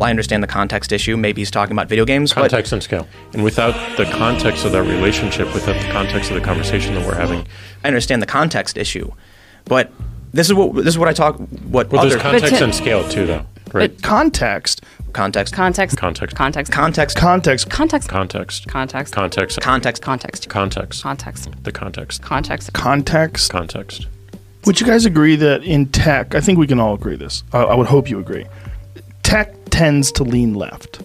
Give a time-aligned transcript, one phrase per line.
[0.00, 1.16] I understand the context issue.
[1.16, 2.32] Maybe he's talking about video games.
[2.32, 3.06] but- Context and scale.
[3.32, 7.14] And without the context of that relationship, without the context of the conversation that we're
[7.14, 7.46] having,
[7.84, 9.12] I understand the context issue,
[9.64, 9.92] but
[10.32, 11.36] this is what this is what I talk.
[11.36, 13.46] What well, other there's context Tim- and scale too, though.
[13.72, 14.02] Right?
[14.02, 14.82] Context.
[15.12, 15.96] context, Context.
[15.96, 15.96] Context.
[16.36, 16.36] Context.
[16.36, 17.16] context, Context.
[17.16, 17.68] Context.
[17.68, 18.08] context.
[18.08, 19.14] Context.
[19.14, 19.14] Context.
[19.14, 20.02] Context and context.
[20.02, 21.02] context, Context.
[21.02, 21.02] Context.
[21.02, 21.64] Context.
[21.64, 22.22] The context.
[22.22, 22.72] Context.
[22.72, 23.50] Context.
[23.52, 24.06] Context.
[24.66, 27.44] Would you guys agree that in tech, I think we can all agree this.
[27.52, 28.44] I, I would hope you agree.
[29.30, 31.02] Tech tends to lean left.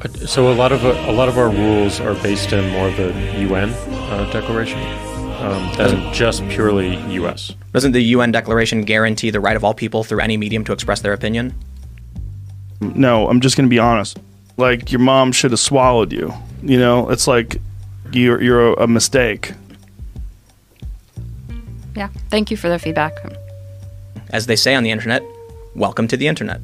[0.00, 2.86] Uh, So a lot of uh, a lot of our rules are based in more
[2.86, 3.12] of the
[3.48, 4.78] UN uh, declaration
[5.42, 7.52] um, than just purely U.S.
[7.72, 11.00] Doesn't the UN Declaration guarantee the right of all people through any medium to express
[11.00, 11.52] their opinion?
[12.80, 14.20] No, I'm just going to be honest.
[14.56, 16.32] Like your mom should have swallowed you.
[16.62, 17.60] You know, it's like
[18.12, 19.52] you're you're a, a mistake.
[21.96, 22.08] Yeah.
[22.28, 23.14] Thank you for the feedback.
[24.28, 25.22] As they say on the internet,
[25.74, 26.60] welcome to the internet.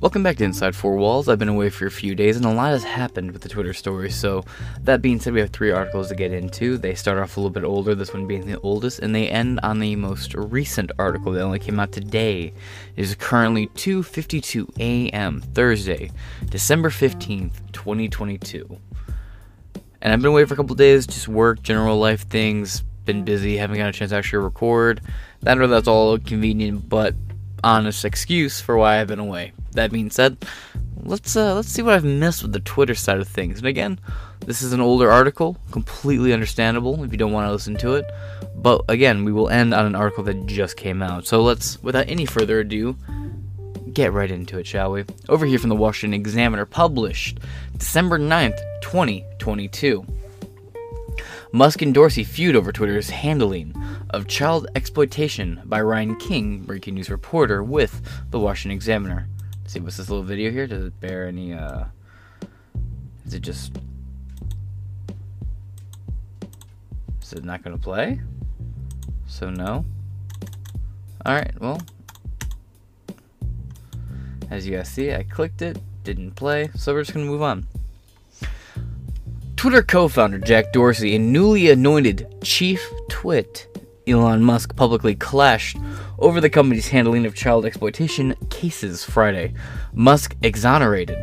[0.00, 1.28] Welcome back to Inside Four Walls.
[1.28, 3.72] I've been away for a few days and a lot has happened with the Twitter
[3.72, 4.10] story.
[4.10, 4.44] So,
[4.82, 6.76] that being said, we have three articles to get into.
[6.76, 9.60] They start off a little bit older, this one being the oldest, and they end
[9.62, 12.52] on the most recent article that only came out today.
[12.96, 15.40] It is currently 2:52 a.m.
[15.40, 16.10] Thursday,
[16.46, 18.78] December 15th, 2022.
[20.00, 23.56] And I've been away for a couple days, just work, general life things, been busy,
[23.56, 25.00] haven't got a chance to actually record.
[25.46, 27.14] I know that's all convenient, but
[27.64, 29.52] honest excuse for why I've been away.
[29.72, 30.44] That being said,
[31.02, 33.58] let's uh, let's see what I've missed with the Twitter side of things.
[33.58, 33.98] And again,
[34.46, 38.10] this is an older article, completely understandable if you don't want to listen to it.
[38.54, 41.26] But again, we will end on an article that just came out.
[41.26, 42.96] So let's, without any further ado,
[43.92, 45.04] get right into it, shall we?
[45.28, 47.38] Over here from the Washington Examiner, published
[47.76, 50.04] December 9th, 2022.
[51.54, 53.74] Musk and Dorsey feud over Twitter's handling
[54.08, 58.00] of child exploitation by Ryan King, breaking news reporter with
[58.30, 59.28] the Washington Examiner.
[59.66, 60.66] see, what's this little video here?
[60.66, 61.84] Does it bear any, uh.
[63.26, 63.76] Is it just.
[67.20, 68.22] Is it not gonna play?
[69.26, 69.84] So, no.
[71.26, 71.82] Alright, well.
[74.50, 77.66] As you guys see, I clicked it, didn't play, so we're just gonna move on.
[79.62, 83.68] Twitter co founder Jack Dorsey and newly anointed chief twit
[84.08, 85.76] Elon Musk publicly clashed
[86.18, 89.54] over the company's handling of child exploitation cases Friday.
[89.92, 91.16] Musk exonerated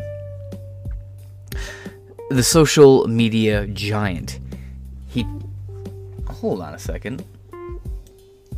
[2.29, 4.39] the social media giant.
[5.05, 5.27] He.
[6.25, 7.25] Hold on a second.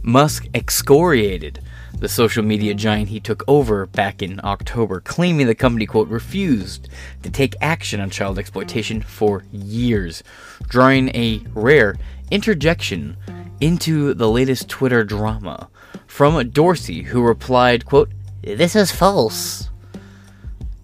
[0.04, 1.60] Musk excoriated
[2.02, 6.90] the social media giant he took over back in October, claiming the company, quote, refused
[7.22, 10.24] to take action on child exploitation for years,
[10.68, 11.96] drawing a rare
[12.32, 13.16] interjection
[13.62, 15.70] into the latest Twitter drama
[16.08, 18.10] from Dorsey, who replied, quote,
[18.42, 19.70] This is false.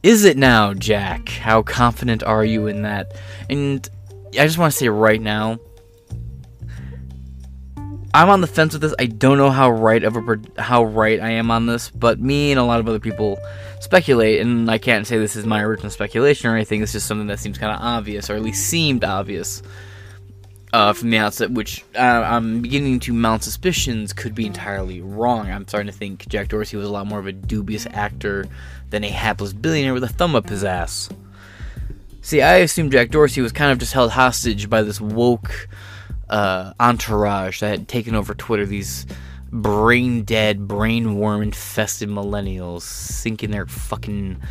[0.04, 1.30] Is it now, Jack?
[1.30, 3.20] How confident are you in that?
[3.50, 3.90] And
[4.40, 5.58] I just want to say right now,
[8.18, 8.96] I'm on the fence with this.
[8.98, 12.52] I don't know how right of a how right I am on this, but me
[12.52, 13.38] and a lot of other people
[13.80, 16.82] speculate, and I can't say this is my original speculation or anything.
[16.82, 19.62] It's just something that seems kind of obvious, or at least seemed obvious
[20.74, 25.52] uh, from the outset, which uh, I'm beginning to mount suspicions could be entirely wrong.
[25.52, 28.48] I'm starting to think Jack Dorsey was a lot more of a dubious actor
[28.90, 31.08] than a hapless billionaire with a thumb up his ass.
[32.24, 35.68] See, I assumed Jack Dorsey was kind of just held hostage by this woke
[36.30, 38.66] uh, entourage that had taken over Twitter.
[38.66, 39.06] These
[39.52, 44.42] brain dead, brain worm infested millennials sinking their fucking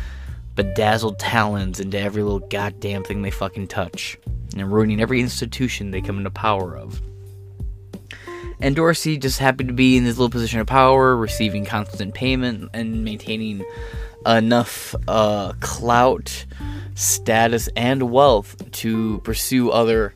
[0.55, 4.17] bedazzled talons into every little goddamn thing they fucking touch
[4.55, 7.01] and ruining every institution they come into power of.
[8.59, 12.71] And Dorsey just happened to be in this little position of power, receiving constant payment
[12.73, 13.63] and maintaining
[14.25, 16.45] enough uh, clout,
[16.95, 20.15] status, and wealth to pursue other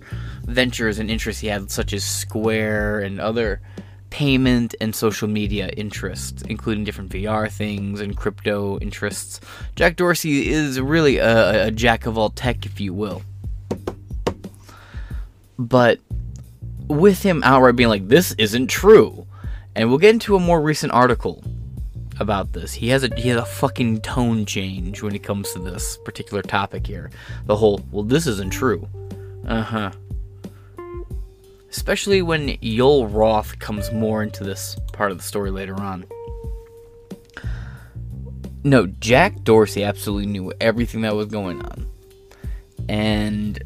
[0.51, 3.61] ventures and interests he had, such as Square and other
[4.09, 9.39] payment and social media interests, including different VR things and crypto interests.
[9.75, 13.23] Jack Dorsey is really a, a jack of all tech, if you will.
[15.57, 15.99] But
[16.87, 19.25] with him outright being like, this isn't true.
[19.75, 21.43] And we'll get into a more recent article
[22.19, 22.73] about this.
[22.73, 26.41] He has a he has a fucking tone change when it comes to this particular
[26.41, 27.09] topic here.
[27.45, 28.87] The whole, well, this isn't true.
[29.47, 29.91] Uh-huh.
[31.71, 36.05] Especially when Yoel Roth comes more into this part of the story later on.
[38.63, 41.87] No, Jack Dorsey absolutely knew everything that was going on.
[42.87, 43.63] And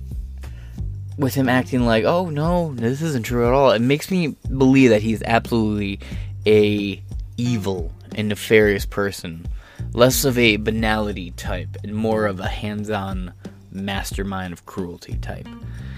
[1.18, 4.92] with him acting like, oh no, this isn't true at all, it makes me believe
[4.92, 6.00] that he's absolutely
[6.46, 7.02] a
[7.38, 9.48] evil and nefarious person,
[9.94, 13.34] less of a banality type and more of a hands-on
[13.72, 15.48] mastermind of cruelty type.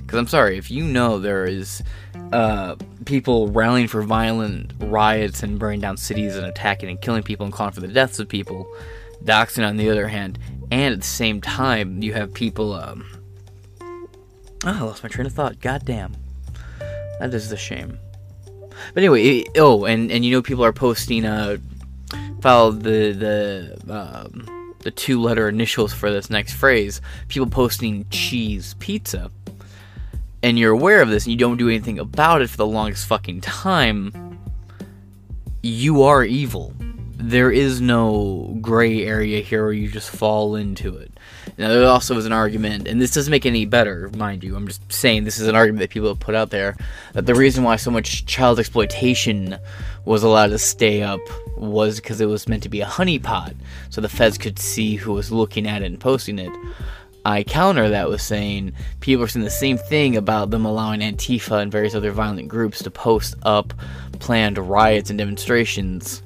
[0.08, 1.84] Because I'm sorry, if you know there is
[2.32, 7.46] uh, people rallying for violent riots and burning down cities and attacking and killing people
[7.46, 8.74] and calling for the deaths of people,
[9.26, 10.40] doxing on the other hand,
[10.72, 12.72] and at the same time you have people.
[12.72, 13.06] Um,
[13.82, 14.08] oh,
[14.64, 15.60] I lost my train of thought.
[15.60, 16.16] Goddamn,
[17.20, 18.00] that is a shame.
[18.94, 21.58] But anyway, it, oh, and and you know people are posting uh,
[22.40, 27.02] follow the the um, the two letter initials for this next phrase.
[27.28, 29.30] People posting cheese pizza
[30.48, 33.06] and you're aware of this and you don't do anything about it for the longest
[33.08, 34.40] fucking time,
[35.62, 36.74] you are evil.
[37.18, 41.12] There is no gray area here where you just fall into it.
[41.58, 44.56] Now, there also is an argument, and this doesn't make any better, mind you.
[44.56, 46.78] I'm just saying this is an argument that people have put out there
[47.12, 49.58] that the reason why so much child exploitation
[50.06, 51.20] was allowed to stay up
[51.58, 53.56] was because it was meant to be a honeypot,
[53.90, 56.54] so the feds could see who was looking at it and posting it.
[57.28, 58.72] I counter that with saying
[59.02, 62.82] people are saying the same thing about them allowing Antifa and various other violent groups
[62.84, 63.74] to post up
[64.14, 66.24] planned riots and demonstrations.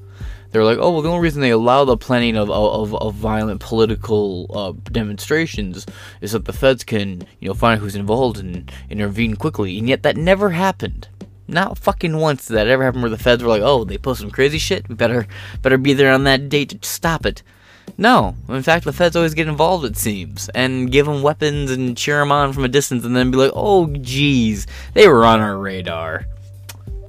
[0.51, 3.61] They're like, oh, well, the only reason they allow the planning of, of, of violent
[3.61, 5.87] political uh, demonstrations
[6.21, 9.79] is that the feds can, you know, find out who's involved and intervene quickly.
[9.79, 11.07] And yet that never happened.
[11.47, 14.21] Not fucking once did that ever happen where the feds were like, oh, they post
[14.21, 14.87] some crazy shit.
[14.87, 15.25] We better
[15.63, 17.41] better be there on that date to stop it.
[17.97, 21.97] No, in fact, the feds always get involved, it seems, and give them weapons and
[21.97, 25.39] cheer them on from a distance, and then be like, "Oh, geez, they were on
[25.39, 26.25] our radar."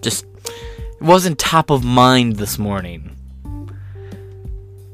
[0.02, 3.17] Just it wasn't top of mind this morning.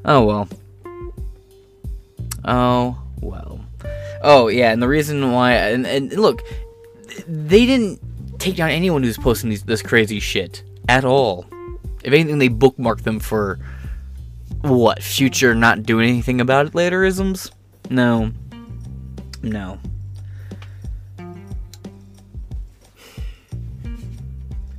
[0.05, 0.49] Oh well.
[2.45, 3.61] Oh well.
[4.23, 6.43] Oh yeah, and the reason why, and, and look,
[7.27, 8.01] they didn't
[8.39, 11.47] take down anyone who's posting these, this crazy shit at all.
[12.03, 13.59] If anything, they bookmarked them for
[14.63, 17.51] what future not doing anything about it laterisms?
[17.91, 18.33] No,
[19.43, 19.79] no.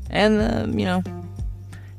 [0.10, 1.04] And uh, you know,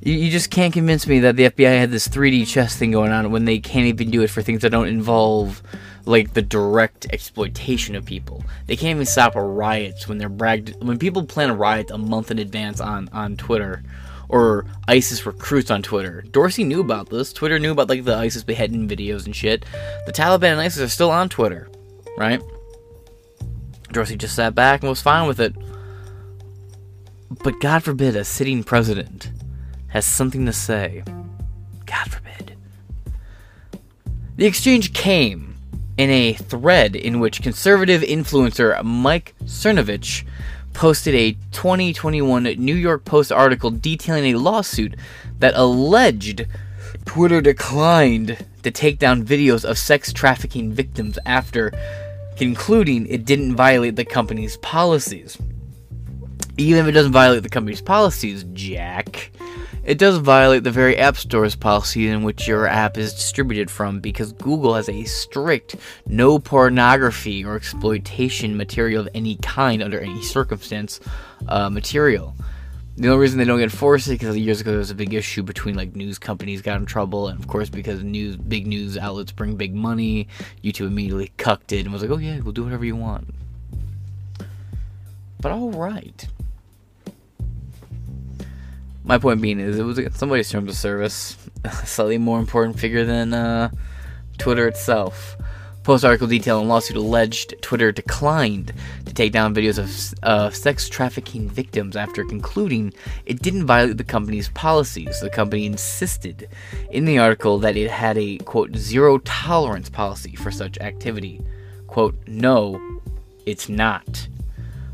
[0.02, 3.12] you, you just can't convince me that the FBI had this 3D chess thing going
[3.12, 5.62] on when they can't even do it for things that don't involve
[6.06, 8.42] like the direct exploitation of people.
[8.66, 11.98] They can't even stop a riots when they're bragged when people plan a riot a
[11.98, 13.82] month in advance on on Twitter
[14.30, 16.22] or ISIS recruits on Twitter.
[16.30, 17.32] Dorsey knew about this.
[17.32, 19.64] Twitter knew about like the ISIS beheading videos and shit.
[20.06, 21.68] The Taliban and ISIS are still on Twitter,
[22.16, 22.40] right?
[23.92, 25.54] Dorsey just sat back and was fine with it.
[27.42, 29.30] But God forbid a sitting president
[29.88, 31.02] has something to say.
[31.86, 32.56] God forbid.
[34.36, 35.56] The exchange came
[35.96, 40.24] in a thread in which conservative influencer Mike Cernovich
[40.72, 44.94] posted a 2021 New York Post article detailing a lawsuit
[45.38, 46.46] that alleged
[47.04, 51.72] Twitter declined to take down videos of sex trafficking victims after
[52.36, 55.36] concluding it didn't violate the company's policies.
[56.56, 59.30] Even if it doesn't violate the company's policies, Jack,
[59.90, 63.98] it does violate the very App Store's policy in which your app is distributed from
[63.98, 65.74] because Google has a strict
[66.06, 71.00] no pornography or exploitation material of any kind under any circumstance
[71.48, 72.36] uh, material.
[72.98, 75.12] The only reason they don't get enforced is because years ago there was a big
[75.12, 78.96] issue between like news companies got in trouble, and of course because news big news
[78.96, 80.28] outlets bring big money,
[80.62, 83.34] YouTube immediately cucked it and was like, "Oh yeah, we'll do whatever you want."
[85.40, 86.28] But all right.
[89.10, 93.04] My point being is, it was somebody's terms of service, a slightly more important figure
[93.04, 93.70] than uh,
[94.38, 95.36] Twitter itself.
[95.82, 98.72] Post article detail and lawsuit alleged Twitter declined
[99.06, 102.94] to take down videos of uh, sex trafficking victims after concluding
[103.26, 105.18] it didn't violate the company's policies.
[105.20, 106.48] The company insisted
[106.92, 111.40] in the article that it had a quote zero tolerance policy for such activity.
[111.88, 113.00] Quote, no,
[113.44, 114.28] it's not.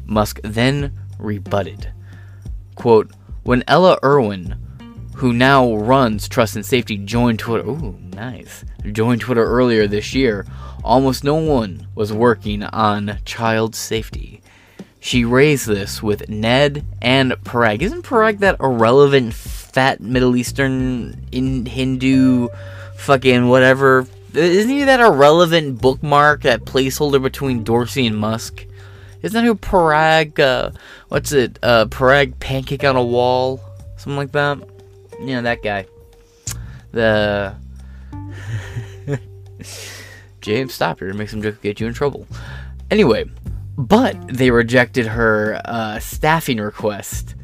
[0.06, 1.92] Musk then rebutted.
[2.76, 3.10] Quote,
[3.46, 4.56] when Ella Irwin,
[5.14, 10.44] who now runs Trust and Safety, joined Twitter, ooh, nice, joined Twitter earlier this year,
[10.82, 14.42] almost no one was working on child safety.
[14.98, 17.82] She raised this with Ned and Parag.
[17.82, 22.48] Isn't Parag that irrelevant, fat Middle Eastern in Hindu,
[22.96, 24.08] fucking whatever?
[24.34, 28.66] Isn't he that irrelevant bookmark, that placeholder between Dorsey and Musk?
[29.22, 30.38] Isn't that who Parag?
[30.38, 30.70] Uh,
[31.08, 31.58] what's it?
[31.62, 33.60] Uh, Parag pancake on a wall,
[33.96, 34.58] something like that.
[35.20, 35.86] You know that guy.
[36.92, 37.54] The
[40.40, 41.00] James, stop!
[41.00, 42.26] You're make some joke get you in trouble.
[42.90, 43.24] Anyway,
[43.76, 47.34] but they rejected her uh, staffing request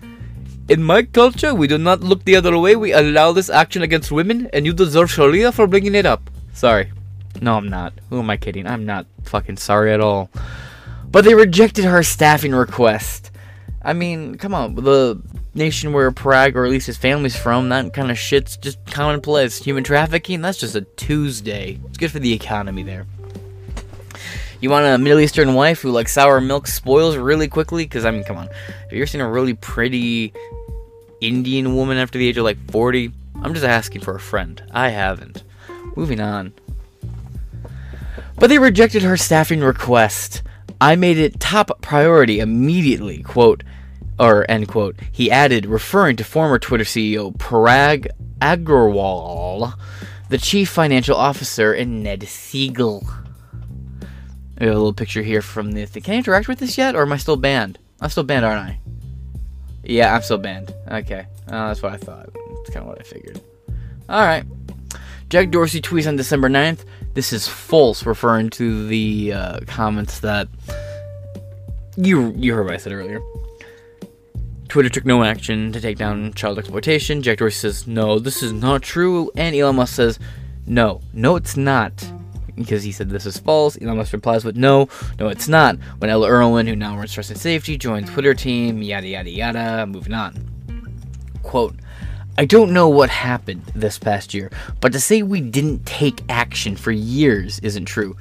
[0.69, 2.76] In my culture, we do not look the other way.
[2.76, 6.31] We allow this action against women, and you deserve Sharia for bringing it up.
[6.55, 6.93] Sorry.
[7.41, 7.93] No, I'm not.
[8.11, 8.67] Who am I kidding?
[8.67, 10.31] I'm not fucking sorry at all.
[11.12, 13.31] But they rejected her staffing request.
[13.83, 14.75] I mean, come on.
[14.75, 15.21] The
[15.54, 19.59] nation where Parag, or at least his family's from, that kind of shit's just commonplace.
[19.59, 21.78] Human trafficking, that's just a Tuesday.
[21.88, 23.07] It's good for the economy there.
[24.61, 27.85] You want a Middle Eastern wife who like sour milk spoils really quickly?
[27.85, 28.47] Because, I mean, come on.
[28.47, 30.33] Have you ever seen a really pretty
[31.21, 33.12] Indian woman after the age of like 40?
[33.42, 34.62] I'm just asking for a friend.
[34.71, 35.42] I haven't.
[35.97, 36.54] Moving on.
[38.38, 40.42] But they rejected her staffing request.
[40.81, 43.62] I made it top priority immediately, quote,
[44.19, 44.97] or end quote.
[45.11, 48.09] He added, referring to former Twitter CEO Parag
[48.40, 49.75] Agrawal,
[50.28, 53.07] the chief financial officer, and Ned Segal.
[54.59, 55.87] We have a little picture here from the.
[55.87, 57.78] Can I interact with this yet, or am I still banned?
[58.00, 58.78] I'm still banned, aren't I?
[59.85, 60.75] Yeah, I'm still banned.
[60.88, 62.28] Okay, uh, that's what I thought.
[62.33, 63.40] That's kind of what I figured.
[64.09, 64.45] All right.
[65.33, 66.85] Jack Dorsey tweets on December 9th.
[67.15, 70.47] This is false, referring to the uh, comments that
[71.97, 73.19] you you heard what I said earlier.
[74.69, 77.23] Twitter took no action to take down child exploitation.
[77.23, 79.31] Jack Dorsey says, no, this is not true.
[79.35, 80.19] And Elon Musk says,
[80.67, 81.95] no, no, it's not.
[82.55, 83.81] Because he said this is false.
[83.81, 85.79] Elon Musk replies with, no, no, it's not.
[85.97, 89.87] When Ella Irwin, who now runs Trust and Safety, joins Twitter team, yada, yada, yada,
[89.87, 90.47] moving on.
[91.43, 91.77] Quote,
[92.39, 96.77] I don't know what happened this past year, but to say we didn't take action
[96.77, 98.17] for years isn't true.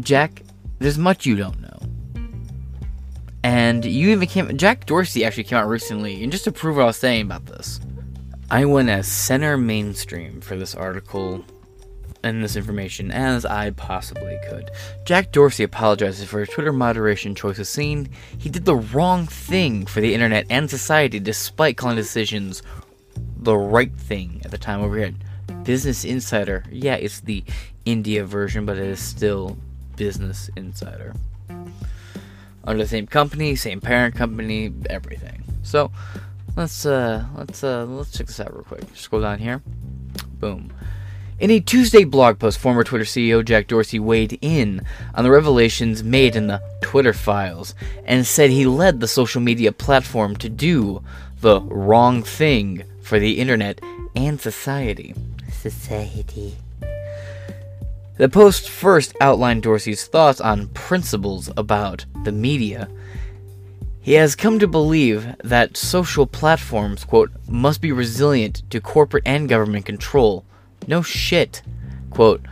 [0.00, 0.42] Jack,
[0.78, 1.78] there's much you don't know.
[3.44, 4.56] And you even came.
[4.56, 7.44] Jack Dorsey actually came out recently, and just to prove what I was saying about
[7.46, 7.80] this,
[8.50, 11.44] I went as center mainstream for this article
[12.24, 14.70] and this information as I possibly could.
[15.04, 20.00] Jack Dorsey apologizes for his Twitter moderation choices, saying he did the wrong thing for
[20.00, 22.62] the internet and society despite calling decisions
[23.44, 25.12] the right thing at the time over here.
[25.62, 27.44] Business Insider, yeah, it's the
[27.84, 29.56] India version, but it is still
[29.96, 31.14] Business Insider
[32.64, 35.42] under the same company, same parent company, everything.
[35.62, 35.90] So
[36.56, 38.84] let's uh let's uh let's check this out real quick.
[38.94, 39.62] Scroll down here.
[40.38, 40.72] Boom.
[41.38, 44.84] In a Tuesday blog post, former Twitter CEO Jack Dorsey weighed in
[45.14, 49.72] on the revelations made in the Twitter files and said he led the social media
[49.72, 51.02] platform to do
[51.40, 53.80] the wrong thing for the internet
[54.14, 55.14] and society.
[55.50, 56.56] Society.
[58.16, 62.88] The post first outlined Dorsey's thoughts on principles about the media.
[64.00, 69.48] He has come to believe that social platforms, quote, must be resilient to corporate and
[69.48, 70.44] government control.
[70.86, 71.62] No shit.
[72.10, 72.42] Quote,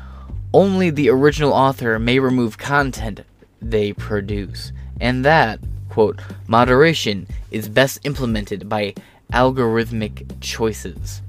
[0.52, 3.20] only the original author may remove content
[3.60, 4.72] they produce.
[5.00, 8.94] And that, quote, moderation is best implemented by
[9.32, 11.22] algorithmic choices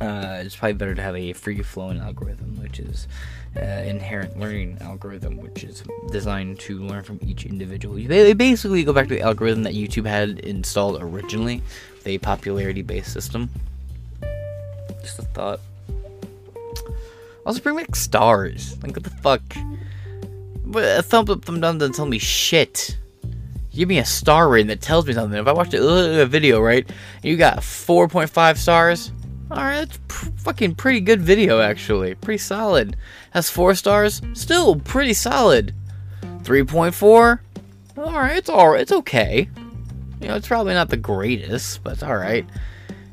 [0.00, 3.08] uh, it's probably better to have a free flowing algorithm, which is
[3.56, 7.96] uh, inherent learning algorithm, which is designed to learn from each individual.
[7.96, 11.62] They, basically go back to the algorithm that YouTube had installed originally,
[12.04, 13.48] the popularity based system.
[15.00, 15.60] Just a thought.
[17.46, 18.76] Also, bring back stars.
[18.82, 19.42] Like, what the fuck?
[20.64, 22.98] But a thumb up, thumb down doesn't tell me shit.
[23.76, 25.38] Give me a star rating that tells me something.
[25.38, 26.88] If I watch a, a uh, video, right,
[27.22, 29.12] you got 4.5 stars,
[29.50, 32.14] Alright, that's pr- fucking pretty good video, actually.
[32.16, 32.96] Pretty solid.
[33.30, 34.20] Has four stars?
[34.32, 35.72] Still pretty solid.
[36.42, 37.38] 3.4?
[37.96, 38.80] Alright, it's alright.
[38.80, 39.48] It's okay.
[40.20, 42.44] You know, it's probably not the greatest, but it's alright.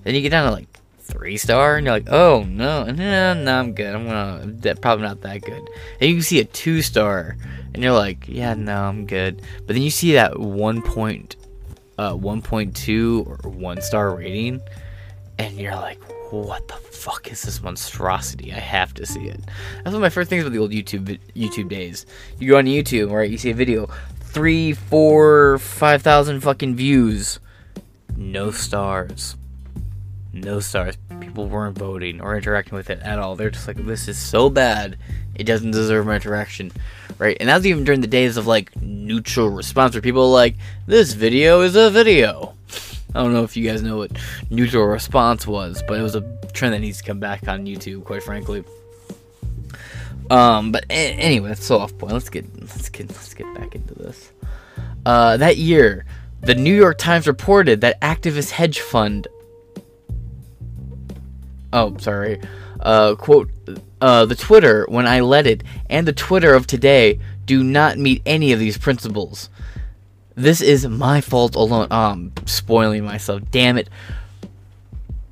[0.04, 0.73] Then you get down to like
[1.04, 3.94] three star, and you're like, oh no, no, no, I'm good.
[3.94, 5.68] I'm gonna probably not that good.
[6.00, 7.38] And you see a two star,
[7.74, 9.42] and you're like, yeah, no, I'm good.
[9.66, 11.36] But then you see that one point,
[11.98, 14.62] uh, 1.2 or one star rating,
[15.38, 18.52] and you're like, what the fuck is this monstrosity?
[18.52, 19.40] I have to see it.
[19.78, 22.06] That's one of my first things with the old YouTube YouTube days.
[22.40, 23.30] You go on YouTube, right?
[23.30, 23.88] You see a video,
[24.20, 27.40] three, four, five thousand fucking views,
[28.18, 29.36] no stars,
[30.34, 30.98] no stars.
[31.20, 33.36] People weren't voting or interacting with it at all.
[33.36, 34.98] They're just like, this is so bad,
[35.36, 36.72] it doesn't deserve my interaction,
[37.20, 37.38] right?
[37.40, 40.56] And that was even during the days of like neutral response, where people like,
[40.88, 42.56] this video is a video.
[43.16, 44.12] I don't know if you guys know what
[44.50, 46.22] neutral response was, but it was a
[46.54, 48.64] trend that needs to come back on YouTube, quite frankly.
[50.32, 52.14] Um, but a- anyway, that's so off point.
[52.14, 54.32] Let's get let's get let's get back into this.
[55.06, 56.06] Uh, that year,
[56.42, 59.28] the New York Times reported that activist hedge fund.
[61.74, 62.40] Oh, sorry.
[62.80, 63.50] Uh, quote:
[64.00, 68.22] uh, The Twitter when I led it, and the Twitter of today do not meet
[68.26, 69.50] any of these principles.
[70.36, 71.88] This is my fault alone.
[71.92, 73.42] Oh, I'm spoiling myself.
[73.52, 73.90] Damn it.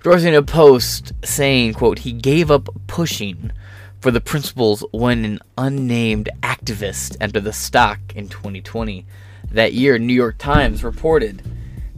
[0.04, 3.52] Dorsey in a post saying, quote, he gave up pushing
[4.00, 9.06] for the principles when an unnamed activist entered the stock in 2020.
[9.52, 11.44] That year, New York Times reported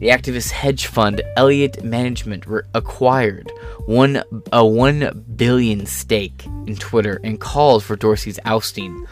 [0.03, 3.50] the activist hedge fund Elliott Management re- acquired
[3.86, 9.07] one a one billion stake in Twitter and called for Dorsey's ousting.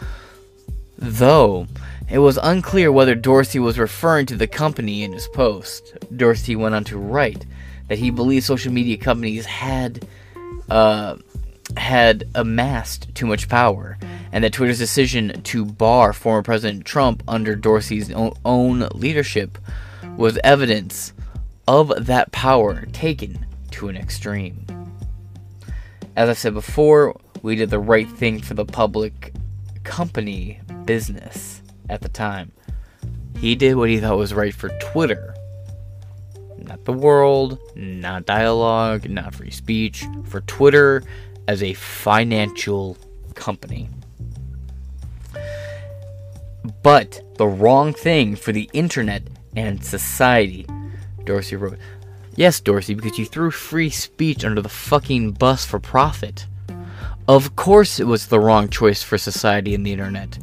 [0.98, 1.66] Though
[2.10, 5.96] it was unclear whether Dorsey was referring to the company in his post.
[6.14, 7.46] Dorsey went on to write
[7.88, 10.06] that he believed social media companies had
[10.68, 11.16] uh,
[11.74, 13.96] had amassed too much power,
[14.30, 18.12] and that Twitter's decision to bar former President Trump under Dorsey's
[18.44, 19.56] own leadership
[20.16, 21.12] was evidence
[21.66, 24.66] of that power taken to an extreme.
[26.16, 29.32] As I said before, we did the right thing for the public
[29.84, 32.52] company business at the time.
[33.38, 35.34] He did what he thought was right for Twitter.
[36.58, 41.02] Not the world, not dialogue, not free speech, for Twitter
[41.48, 42.96] as a financial
[43.34, 43.88] company.
[46.82, 49.22] But the wrong thing for the internet
[49.56, 50.66] and society,
[51.24, 51.78] Dorsey wrote.
[52.34, 56.46] Yes, Dorsey, because you threw free speech under the fucking bus for profit.
[57.28, 60.38] Of course it was the wrong choice for society and the internet.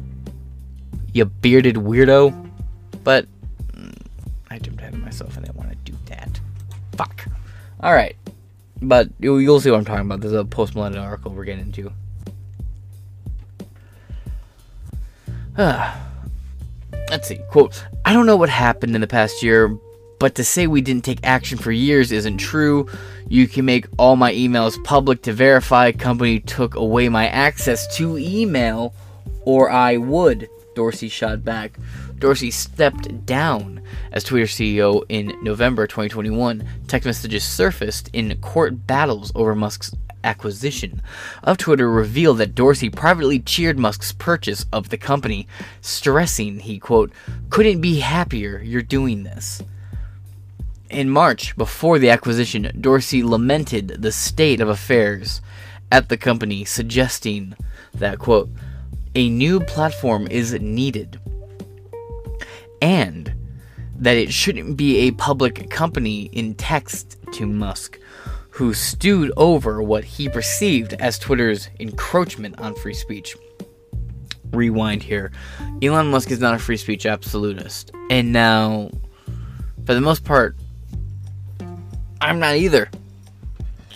[1.12, 2.48] You bearded weirdo.
[3.02, 3.26] But
[3.72, 3.96] mm,
[4.50, 6.40] I jumped ahead of myself and I didn't want to do that.
[6.96, 7.26] Fuck.
[7.82, 8.16] Alright.
[8.80, 10.20] But you- you'll see what I'm talking about.
[10.20, 11.92] There's a post millennial article we're getting into.
[17.10, 17.40] Let's see.
[17.50, 19.76] Quote I don't know what happened in the past year,
[20.18, 22.86] but to say we didn't take action for years isn't true.
[23.28, 28.16] You can make all my emails public to verify company took away my access to
[28.16, 28.94] email,
[29.42, 31.78] or I would, Dorsey shot back.
[32.18, 36.66] Dorsey stepped down as Twitter CEO in November 2021.
[36.86, 41.02] Text messages surfaced in court battles over Musk's acquisition
[41.42, 45.46] of Twitter revealed that Dorsey privately cheered Musk's purchase of the company,
[45.80, 47.12] stressing he, quote,
[47.48, 49.62] couldn't be happier you're doing this.
[50.90, 55.40] In March, before the acquisition, Dorsey lamented the state of affairs
[55.92, 57.54] at the company, suggesting
[57.94, 58.50] that, quote,
[59.14, 61.20] a new platform is needed
[62.80, 63.34] and
[63.96, 67.98] that it shouldn't be a public company in text to Musk,
[68.60, 73.34] who stewed over what he perceived as Twitter's encroachment on free speech.
[74.50, 75.32] Rewind here.
[75.80, 77.90] Elon Musk is not a free speech absolutist.
[78.10, 78.90] And now,
[79.86, 80.56] for the most part,
[82.20, 82.90] I'm not either.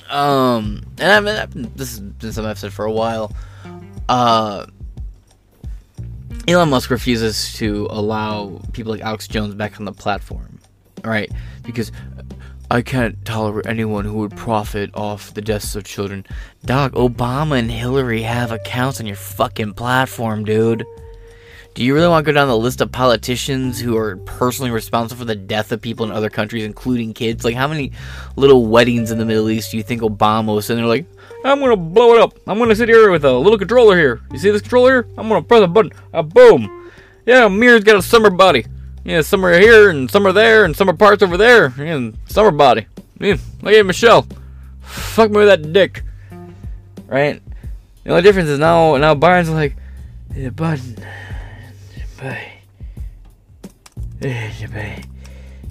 [0.08, 3.36] Um, and I've- this has been something I've said for a while.
[4.08, 4.64] Uh,
[6.48, 10.58] Elon Musk refuses to allow people like Alex Jones back on the platform,
[11.04, 11.30] right?
[11.64, 11.92] Because
[12.74, 16.26] I can't tolerate anyone who would profit off the deaths of children.
[16.64, 20.84] Dog, Obama and Hillary have accounts on your fucking platform, dude.
[21.74, 25.20] Do you really want to go down the list of politicians who are personally responsible
[25.20, 27.44] for the death of people in other countries, including kids?
[27.44, 27.92] Like, how many
[28.34, 31.06] little weddings in the Middle East do you think Obama was sitting there like,
[31.44, 32.36] I'm gonna blow it up.
[32.48, 34.20] I'm gonna sit here with a little controller here.
[34.32, 35.06] You see this controller here?
[35.16, 35.92] I'm gonna press a button.
[36.12, 36.90] A boom.
[37.24, 38.66] Yeah, Mir's got a summer body.
[39.04, 41.72] Yeah, some are here and some are there and some are parts over there.
[41.78, 42.86] And some are body.
[43.20, 44.26] Yeah, look at Michelle.
[44.80, 46.02] Fuck me with that dick.
[47.06, 47.40] Right?
[48.02, 49.76] The only difference is now now Byron's like,
[50.30, 50.96] the button.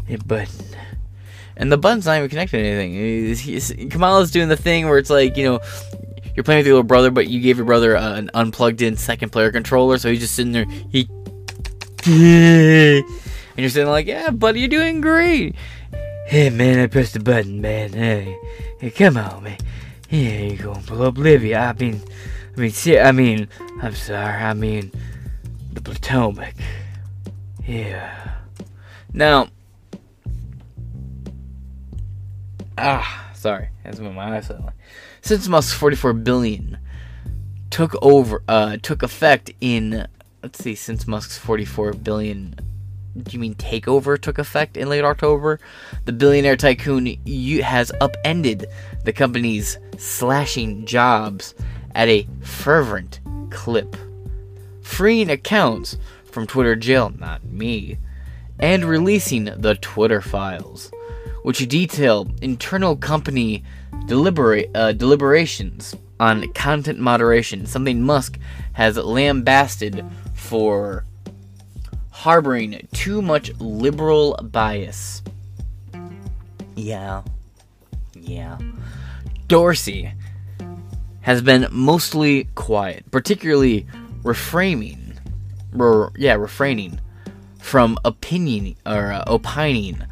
[0.08, 0.66] The button.
[1.58, 2.94] And the button's not even connected to anything.
[2.94, 5.60] He's- he's- Kamala's doing the thing where it's like, you know,
[6.36, 9.30] you're playing with your little brother, but you gave your brother an unplugged in second
[9.32, 10.66] player controller, so he's just sitting there.
[10.92, 11.08] He.
[12.06, 13.06] and
[13.56, 15.56] you're sitting like, yeah, buddy, you're doing great.
[16.28, 17.94] Hey, man, I pressed the button, man.
[17.94, 18.38] Hey,
[18.80, 19.58] hey come on, man.
[20.10, 21.60] Here you go, pull up Livia.
[21.60, 22.02] I mean,
[22.58, 23.48] I mean, see, I mean,
[23.82, 24.44] I'm sorry.
[24.44, 24.92] I mean,
[25.72, 26.54] the Potomac.
[27.66, 28.34] Yeah.
[29.14, 29.48] Now,
[32.78, 34.74] ah, sorry, that's when my eyes suddenly.
[35.22, 36.78] Since Musk's 44 billion
[37.70, 40.06] took over, uh, took effect in,
[40.44, 42.54] let's see, since Musk's 44 billion,
[43.18, 45.58] do you mean takeover took effect in late October?
[46.04, 47.06] The billionaire tycoon
[47.62, 48.68] has upended
[49.06, 51.56] the company's slashing jobs
[51.96, 53.96] at a fervent clip,
[54.82, 57.98] freeing accounts from Twitter jail, not me,
[58.60, 60.92] and releasing the Twitter files,
[61.44, 68.38] which detail internal company uh, deliberations on content moderation, something Musk
[68.74, 70.06] has lambasted
[70.44, 71.06] for
[72.12, 75.24] harboring too much liberal bias.
[76.76, 77.24] Yeah.
[78.14, 78.58] Yeah.
[79.48, 80.14] Dorsey
[81.22, 83.88] has been mostly quiet, particularly
[84.24, 85.18] refraining,
[85.78, 87.00] or, yeah, refraining
[87.60, 90.04] from opinion or uh, opining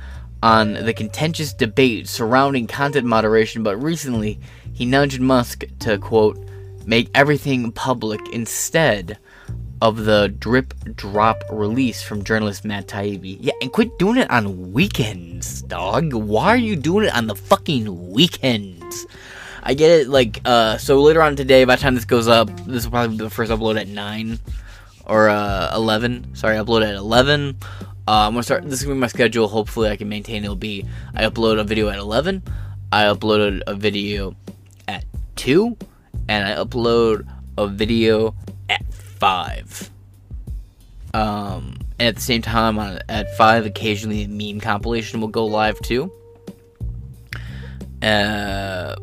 [0.42, 4.40] on the contentious debate surrounding content moderation, but recently
[4.74, 6.38] he nudged Musk to quote
[6.86, 9.20] make everything public instead
[9.82, 13.38] of the drip drop release from journalist Matt Taibbi.
[13.42, 16.14] Yeah, and quit doing it on weekends, dog.
[16.14, 19.08] Why are you doing it on the fucking weekends?
[19.64, 22.50] I get it, like, uh, so later on today, by the time this goes up,
[22.66, 24.40] this will probably be the first upload at 9
[25.06, 26.36] or uh, 11.
[26.36, 27.58] Sorry, I upload at 11.
[28.08, 28.64] Uh, I'm gonna start.
[28.64, 29.48] This is gonna be my schedule.
[29.48, 30.44] Hopefully, I can maintain.
[30.44, 32.42] It'll be I upload a video at 11.
[32.92, 34.36] I uploaded a video
[34.88, 35.78] at 2,
[36.28, 38.36] and I upload a video
[38.70, 38.84] at
[39.22, 39.92] 5.
[41.14, 45.46] Um, and at the same time, on, at 5, occasionally a meme compilation will go
[45.46, 46.12] live too.
[48.02, 48.96] Uh,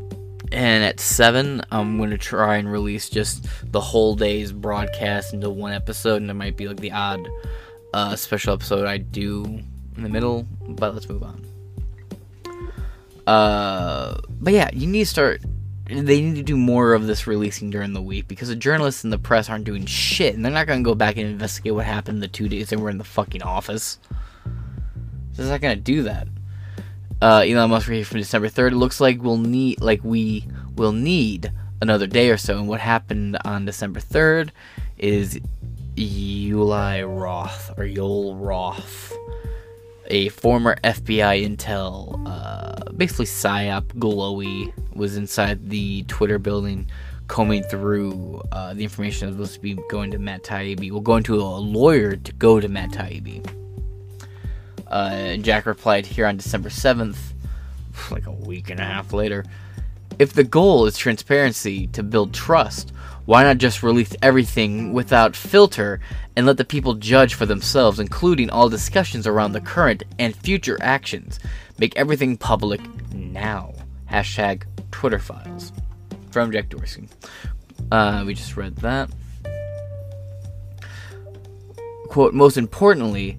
[0.50, 5.50] and at 7, I'm going to try and release just the whole day's broadcast into
[5.50, 7.28] one episode, and there might be like the odd
[7.94, 9.44] uh, special episode I do
[9.96, 11.46] in the middle, but let's move on.
[13.24, 15.42] Uh, but yeah, you need to start.
[15.88, 19.12] They need to do more of this releasing during the week because the journalists and
[19.12, 21.86] the press aren't doing shit, and they're not going to go back and investigate what
[21.86, 23.98] happened the two days they were in the fucking office.
[25.34, 26.28] They're not going to do that.
[27.22, 28.72] Uh, Elon Musk here from December third.
[28.74, 30.46] It looks like we'll need, like we
[30.76, 32.58] will need another day or so.
[32.58, 34.52] And what happened on December third
[34.98, 35.40] is
[35.96, 39.16] Uli Roth or Yoel Roth,
[40.08, 46.90] a former FBI intel, uh, basically psyop glowy, was inside the Twitter building,
[47.28, 50.90] combing through uh, the information that was supposed to be going to Matt Taibbi.
[50.90, 53.46] Well, going to a lawyer to go to Matt Taibbi.
[54.86, 57.18] Uh, Jack replied here on December 7th,
[58.10, 59.44] like a week and a half later.
[60.18, 62.92] If the goal is transparency to build trust,
[63.28, 66.00] why not just release everything without filter
[66.34, 70.78] and let the people judge for themselves, including all discussions around the current and future
[70.80, 71.38] actions?
[71.76, 72.80] Make everything public
[73.12, 73.74] now.
[74.10, 74.62] Hashtag
[74.92, 75.74] Twitter files.
[76.30, 77.06] From Jack Dorsey.
[77.92, 79.10] Uh, we just read that.
[82.08, 83.36] Quote, most importantly,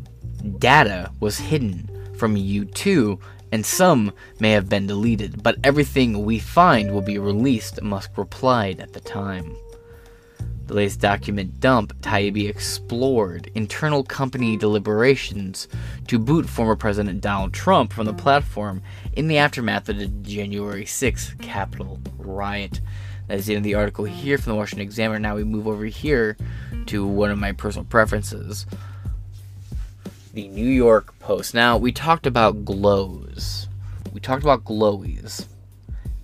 [0.60, 3.20] data was hidden from you too,
[3.52, 8.82] and some may have been deleted, but everything we find will be released, Musk replied
[8.82, 9.56] at the time.
[10.70, 15.68] The latest document dump, Taibbi explored internal company deliberations
[16.06, 20.86] to boot former President Donald Trump from the platform in the aftermath of the January
[20.86, 22.82] 6th Capitol riot.
[23.28, 25.18] That is the end of the article here from the Washington Examiner.
[25.18, 26.38] Now we move over here
[26.86, 28.68] to one of my personal preferences
[30.34, 31.56] the New York Post.
[31.56, 33.68] Now, we talked about glows.
[34.14, 35.48] We talked about glowies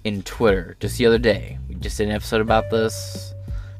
[0.03, 1.57] in Twitter just the other day.
[1.67, 3.33] We just did an episode about this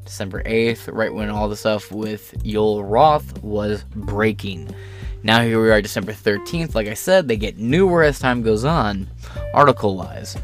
[0.06, 4.74] December 8th, right when all the stuff with Yoel Roth was breaking.
[5.22, 6.74] Now, here we are, December 13th.
[6.74, 9.08] Like I said, they get newer as time goes on,
[9.52, 10.36] article wise.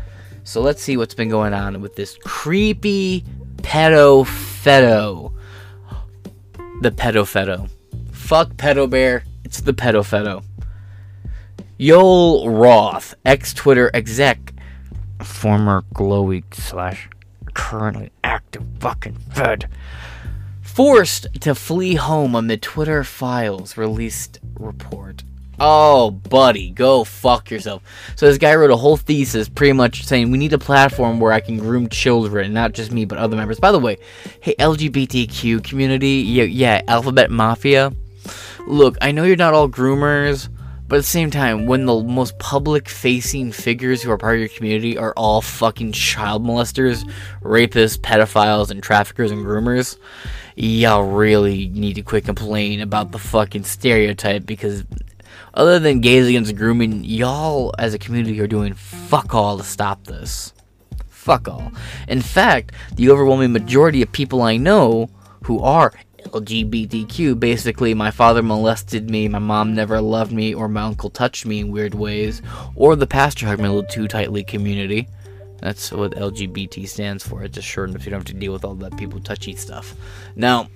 [0.45, 3.25] So let's see what's been going on with this creepy
[3.59, 5.33] pedo fedo.
[6.81, 7.71] The pedo fedo.
[8.11, 9.25] Fuck pedo bear.
[9.45, 10.45] It's the pedo fedo.
[11.79, 14.53] Yoel Roth, ex Twitter exec,
[15.23, 17.09] former glowy slash
[17.55, 19.69] currently active fucking fed,
[20.61, 25.23] forced to flee home amid Twitter files released report.
[25.61, 27.83] Oh, buddy, go fuck yourself.
[28.17, 31.33] So this guy wrote a whole thesis pretty much saying we need a platform where
[31.33, 33.61] I can groom children, not just me, but other members.
[33.61, 33.99] By the way,
[34.41, 37.93] hey, LGBTQ community, yeah, yeah Alphabet Mafia.
[38.67, 40.49] Look, I know you're not all groomers,
[40.93, 44.41] but at the same time, when the most public facing figures who are part of
[44.41, 49.97] your community are all fucking child molesters, rapists, pedophiles, and traffickers and groomers,
[50.55, 54.85] y'all really need to quit complaining about the fucking stereotype because
[55.55, 60.05] other than gays against grooming, y'all as a community are doing fuck all to stop
[60.05, 60.53] this.
[61.09, 61.73] Fuck all.
[62.07, 65.09] In fact, the overwhelming majority of people I know
[65.45, 70.83] who are LGBTQ, basically, my father molested me, my mom never loved me, or my
[70.83, 72.43] uncle touched me in weird ways,
[72.75, 75.09] or the pastor hugged me a little too tightly community.
[75.61, 77.45] That's what LGBT stands for.
[77.45, 79.55] It's just short enough so you don't have to deal with all that people touchy
[79.55, 79.95] stuff.
[80.35, 80.69] Now,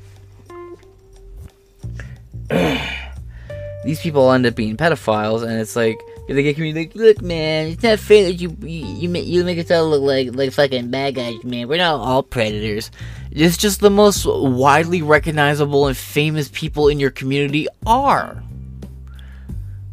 [3.85, 7.69] these people end up being pedophiles, and it's like The gay community, like, look, man,
[7.69, 10.53] it's not fair that you you you make, you make us all look like like
[10.53, 11.69] fucking bad guys, man.
[11.69, 12.91] We're not all predators.
[13.31, 18.43] It's just the most widely recognizable and famous people in your community are.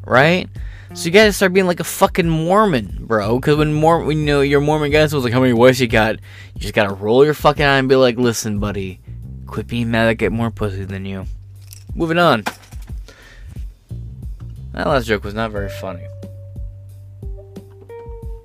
[0.06, 0.50] Right?
[0.96, 3.40] So you gotta start being like a fucking Mormon, bro.
[3.40, 5.88] Because when Mor- when you know your Mormon guys was like, how many wives you
[5.88, 6.16] got?
[6.56, 9.00] You just gotta roll your fucking eye and be like, listen, buddy,
[9.46, 11.26] quit being mad I get more pussy than you.
[11.94, 12.44] Moving on.
[14.74, 16.08] That last joke was not very funny.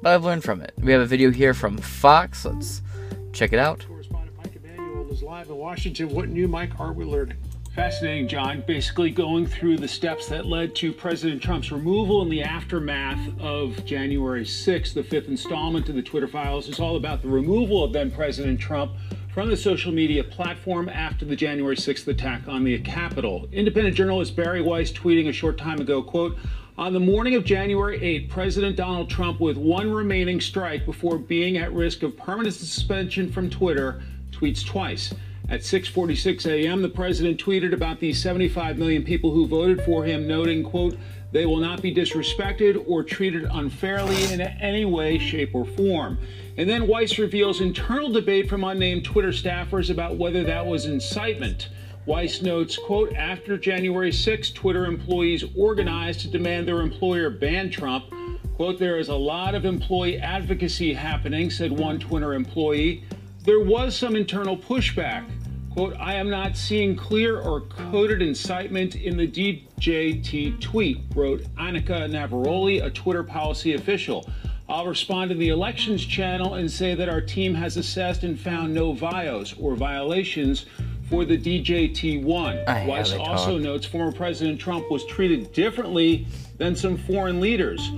[0.00, 0.72] But I've learned from it.
[0.78, 2.44] We have a video here from Fox.
[2.44, 2.82] Let's
[3.32, 3.84] check it out.
[3.88, 6.10] Correspondent Mike Emanuel is live in Washington.
[6.10, 7.38] What new, Mike, are we learning?
[7.74, 8.62] Fascinating, John.
[8.66, 13.84] Basically, going through the steps that led to President Trump's removal in the aftermath of
[13.84, 14.94] January 6th.
[14.94, 18.60] The fifth installment of the Twitter files is all about the removal of then President
[18.60, 18.92] Trump
[19.32, 23.48] from the social media platform after the January 6th attack on the Capitol.
[23.52, 26.36] Independent journalist Bari Weiss tweeting a short time ago, quote,
[26.78, 31.56] on the morning of January 8, President Donald Trump, with one remaining strike before being
[31.56, 35.12] at risk of permanent suspension from Twitter, tweets twice.
[35.48, 40.28] At 6:46 a.m., the president tweeted about the 75 million people who voted for him,
[40.28, 40.96] noting, quote,
[41.32, 46.16] they will not be disrespected or treated unfairly in any way, shape, or form.
[46.56, 51.68] And then Weiss reveals internal debate from unnamed Twitter staffers about whether that was incitement.
[52.08, 58.06] Weiss notes, quote, after January 6, Twitter employees organized to demand their employer ban Trump.
[58.54, 63.04] Quote, there is a lot of employee advocacy happening, said one Twitter employee.
[63.44, 65.28] There was some internal pushback.
[65.74, 72.10] Quote, I am not seeing clear or coded incitement in the DJT tweet, wrote Annika
[72.10, 74.26] Navaroli, a Twitter policy official.
[74.66, 78.72] I'll respond in the elections channel and say that our team has assessed and found
[78.72, 80.64] no vios or violations
[81.08, 82.68] for the DJT1.
[82.68, 83.62] I Weiss also talk.
[83.62, 86.26] notes former President Trump was treated differently
[86.58, 87.90] than some foreign leaders.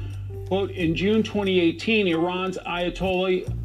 [0.46, 3.57] Quote, in June 2018, Iran's Ayatollah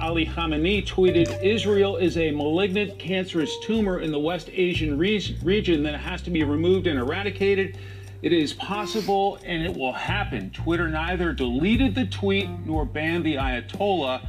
[0.00, 5.82] Ali Khamenei tweeted, Israel is a malignant cancerous tumor in the West Asian re- region
[5.82, 7.78] that has to be removed and eradicated.
[8.22, 10.50] It is possible and it will happen.
[10.50, 14.26] Twitter neither deleted the tweet nor banned the Ayatollah.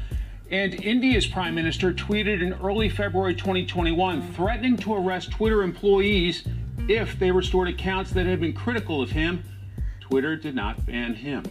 [0.55, 6.47] And India's prime minister tweeted in early February 2021 threatening to arrest Twitter employees
[6.87, 9.43] if they restored accounts that had been critical of him.
[9.99, 11.43] Twitter did not ban him.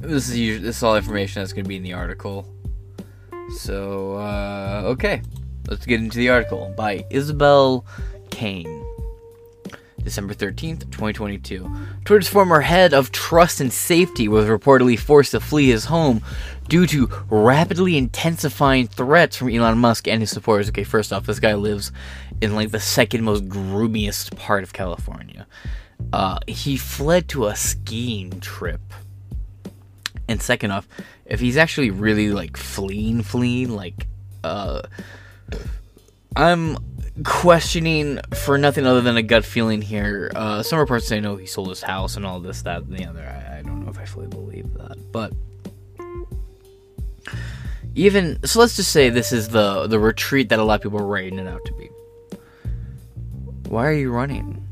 [0.00, 2.46] This is this is all information that's going to be in the article.
[3.56, 5.22] So uh, okay,
[5.72, 7.86] let's get into the article by Isabel
[8.30, 8.84] Kane.
[10.04, 11.70] December 13th, 2022.
[12.04, 16.22] Twitter's former head of trust and safety was reportedly forced to flee his home
[16.68, 20.68] due to rapidly intensifying threats from Elon Musk and his supporters.
[20.68, 21.90] Okay, first off, this guy lives
[22.42, 25.46] in like the second most groomiest part of California.
[26.12, 28.82] Uh, he fled to a skiing trip.
[30.28, 30.86] And second off,
[31.24, 34.06] if he's actually really like fleeing, fleeing, like,
[34.44, 34.82] uh,
[36.36, 36.78] I'm
[37.24, 40.30] questioning for nothing other than a gut feeling here.
[40.34, 43.04] Uh, some reports say no, he sold his house and all this, that, and the
[43.04, 43.22] other.
[43.22, 45.32] I, I don't know if I fully believe that, but
[47.94, 51.00] even so, let's just say this is the the retreat that a lot of people
[51.00, 51.90] are writing it out to be.
[53.68, 54.66] Why are you running?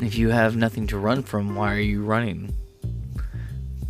[0.00, 2.54] If you have nothing to run from, why are you running?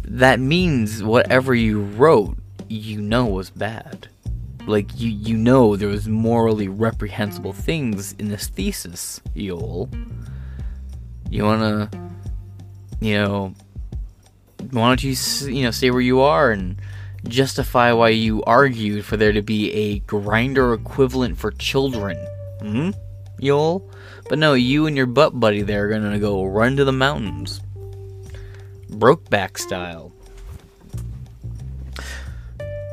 [0.04, 2.36] That means whatever you wrote,
[2.68, 4.08] you know was bad
[4.66, 9.92] like you you know there was morally reprehensible things in this thesis, Yoel.
[11.30, 11.90] You wanna,
[13.00, 13.54] you know,
[14.70, 15.14] why don't you
[15.52, 16.76] you know stay where you are and
[17.28, 22.16] justify why you argued for there to be a Grindr equivalent for children,
[22.60, 22.90] hmm,
[23.40, 23.82] Yoel?
[24.28, 27.60] But no, you and your butt buddy there are gonna go run to the mountains,
[28.90, 30.12] Brokeback style.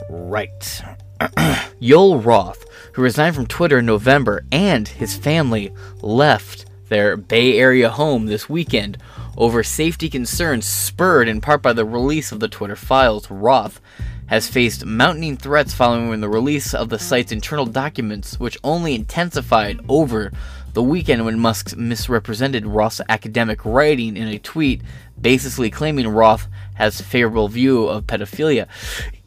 [0.10, 0.84] Right.
[1.82, 7.90] Yoel Roth, who resigned from Twitter in November, and his family left their Bay Area
[7.90, 8.98] home this weekend
[9.38, 13.30] over safety concerns spurred in part by the release of the Twitter files.
[13.32, 13.82] Roth
[14.28, 19.80] has faced mounting threats following the release of the site's internal documents, which only intensified
[19.88, 20.32] over
[20.74, 24.82] the weekend when Musk misrepresented Roth's academic writing in a tweet,
[25.20, 28.68] basically claiming Roth has a favorable view of pedophilia.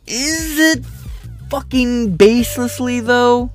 [0.07, 0.85] Is it
[1.51, 3.51] fucking baselessly though?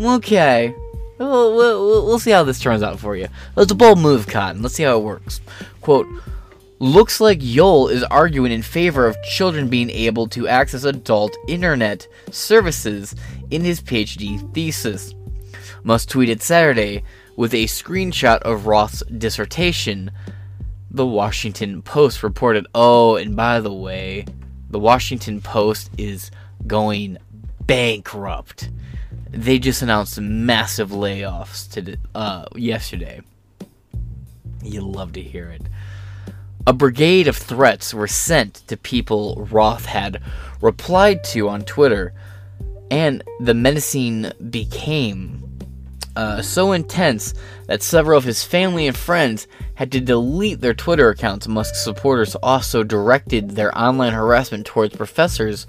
[0.00, 0.74] Okay.
[1.18, 3.28] We'll, we'll, we'll see how this turns out for you.
[3.56, 4.62] It's a bold move, Cotton.
[4.62, 5.40] Let's see how it works.
[5.80, 6.08] Quote,
[6.80, 12.06] Looks like Yoel is arguing in favor of children being able to access adult internet
[12.30, 13.14] services
[13.50, 15.14] in his PhD thesis.
[15.84, 17.04] Musk tweeted Saturday
[17.36, 20.10] with a screenshot of Roth's dissertation.
[20.90, 24.26] The Washington Post reported, oh, and by the way,
[24.68, 26.30] the Washington Post is
[26.66, 27.18] going
[27.66, 28.70] bankrupt.
[29.30, 33.20] They just announced massive layoffs to uh, yesterday.
[34.62, 35.62] You love to hear it.
[36.66, 40.22] A brigade of threats were sent to people Roth had
[40.62, 42.14] replied to on Twitter,
[42.90, 45.44] and the menacing became
[46.16, 47.34] uh, so intense
[47.66, 51.48] that several of his family and friends had to delete their Twitter accounts.
[51.48, 55.66] Musk supporters also directed their online harassment towards professors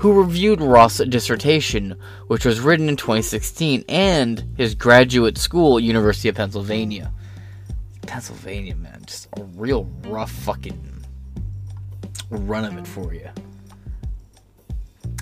[0.00, 1.94] who reviewed Roth's dissertation,
[2.26, 7.12] which was written in 2016, and his graduate school, University of Pennsylvania.
[8.06, 11.04] Pennsylvania, man, just a real rough fucking
[12.30, 13.28] run of it for you.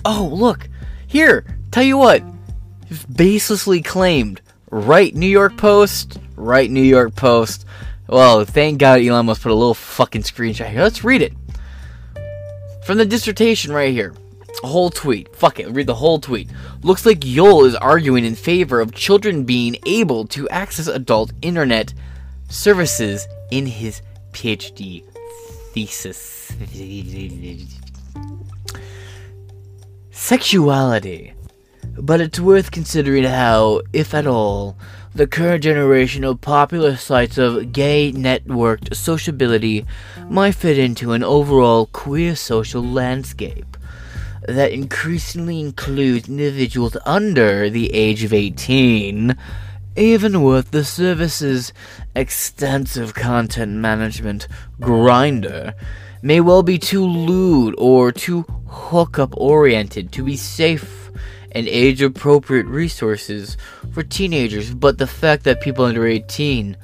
[0.05, 0.69] Oh, look,
[1.07, 2.23] here, tell you what,
[2.89, 6.19] baselessly claimed Right, New York Post.
[6.37, 7.65] Right, New York Post.
[8.07, 10.83] Well, thank God Elon Musk put a little fucking screenshot here.
[10.83, 11.33] Let's read it.
[12.85, 14.13] From the dissertation right here.
[14.63, 15.33] Whole tweet.
[15.35, 16.49] Fuck it, read the whole tweet.
[16.81, 21.93] Looks like Yoel is arguing in favor of children being able to access adult internet
[22.49, 24.01] services in his
[24.33, 25.03] PhD
[25.73, 26.51] thesis.
[30.11, 31.33] Sexuality
[32.01, 34.77] but it's worth considering how, if at all,
[35.13, 39.85] the current generation of popular sites of gay networked sociability
[40.29, 43.68] might fit into an overall queer social landscape
[44.47, 49.35] that increasingly includes individuals under the age of 18,
[49.95, 51.73] even with the service's
[52.15, 54.47] extensive content management
[54.79, 55.73] Grindr,
[56.21, 61.11] may well be too lewd or too hookup oriented to be safe
[61.51, 63.57] and age appropriate resources
[63.91, 66.77] for teenagers, but the fact that people under 18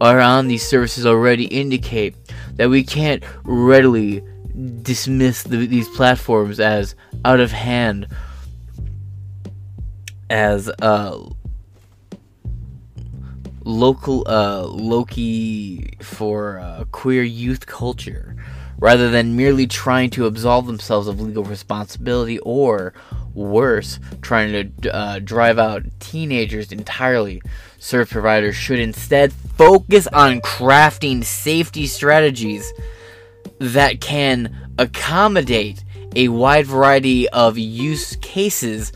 [0.00, 2.14] are on these services already indicate
[2.56, 4.22] that we can't readily
[4.82, 8.06] dismiss the, these platforms as out of hand
[10.28, 11.18] as uh,
[13.64, 18.36] local uh, Loki for uh, queer youth culture
[18.78, 22.92] rather than merely trying to absolve themselves of legal responsibility or
[23.32, 27.40] worse, trying to uh, drive out teenagers entirely.
[27.78, 32.72] Service providers should instead focus on crafting safety strategies
[33.62, 35.84] that can accommodate
[36.16, 38.92] a wide variety of use cases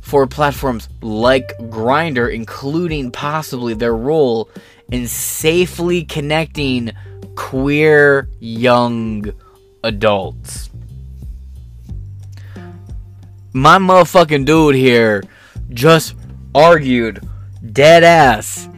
[0.00, 4.48] for platforms like Grindr, including possibly their role
[4.92, 6.92] in safely connecting
[7.34, 9.32] queer young
[9.82, 10.70] adults.
[13.52, 15.24] My motherfucking dude here
[15.70, 16.14] just
[16.54, 17.26] argued
[17.72, 18.68] dead ass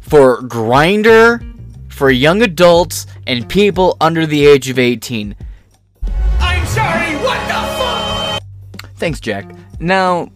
[0.00, 1.53] for Grindr
[1.94, 5.36] for young adults and people under the age of 18.
[6.40, 8.42] I'm sorry, what the fuck?
[8.96, 9.46] Thanks, Jack.
[9.78, 10.28] Now,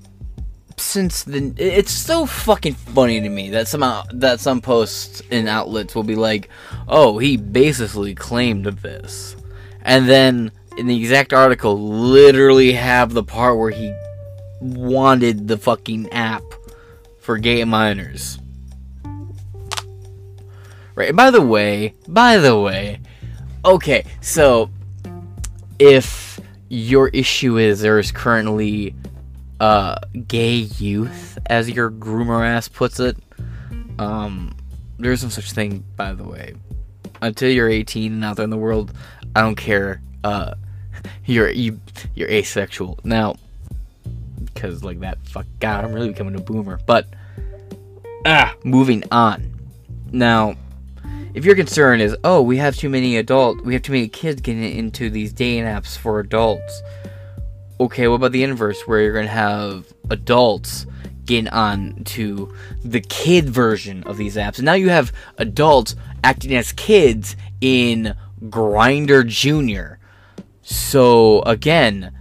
[0.77, 5.49] since the it's so fucking funny to me that some uh, that some posts and
[5.49, 6.49] outlets will be like,
[6.87, 9.37] "Oh, he basically claimed this,"
[9.83, 13.93] and then in the exact article, literally have the part where he
[14.61, 16.43] wanted the fucking app
[17.21, 18.39] for gay minors.
[20.99, 21.11] Right.
[21.11, 22.99] And by the way, by the way,
[23.65, 24.69] okay, so
[25.79, 28.97] if your issue is there is currently
[29.61, 29.95] uh,
[30.27, 33.17] gay youth, as your groomer ass puts it.
[34.01, 34.57] Um,
[34.99, 36.55] there's no such thing, by the way.
[37.23, 38.93] Until you're 18 and out there in the world,
[39.37, 40.03] I don't care.
[40.25, 40.55] Uh,
[41.27, 41.81] you're you
[42.17, 43.37] you're asexual now,
[44.47, 45.19] because like that.
[45.29, 46.81] Fuck God, I'm really becoming a boomer.
[46.87, 47.07] But
[48.27, 49.55] ah, moving on.
[50.11, 50.57] Now,
[51.39, 54.41] if your concern is, oh, we have too many adult, we have too many kids
[54.41, 56.83] getting into these dating apps for adults
[57.81, 60.87] okay, what about the inverse where you're to have adults
[61.25, 62.53] getting on to
[62.85, 64.57] the kid version of these apps?
[64.59, 69.99] And now you have adults acting as kids in Grindr Junior.
[70.63, 72.13] So again,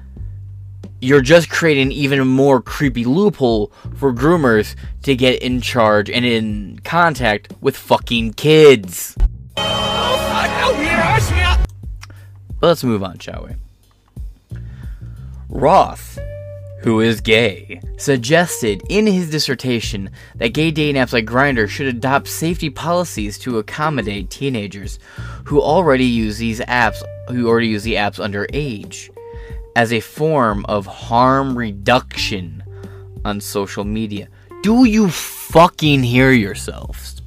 [1.02, 6.80] you're just creating even more creepy loophole for groomers to get in charge and in
[6.84, 9.16] contact with fucking kids.
[12.60, 13.56] But let's move on, shall we?
[15.50, 16.20] Roth
[16.82, 22.28] who is gay, suggested in his dissertation that gay dating apps like Grindr should adopt
[22.28, 25.00] safety policies to accommodate teenagers
[25.46, 29.10] who already use these apps who already use the apps underage
[29.78, 32.64] as a form of harm reduction
[33.24, 34.28] on social media.
[34.64, 37.22] Do you fucking hear yourselves?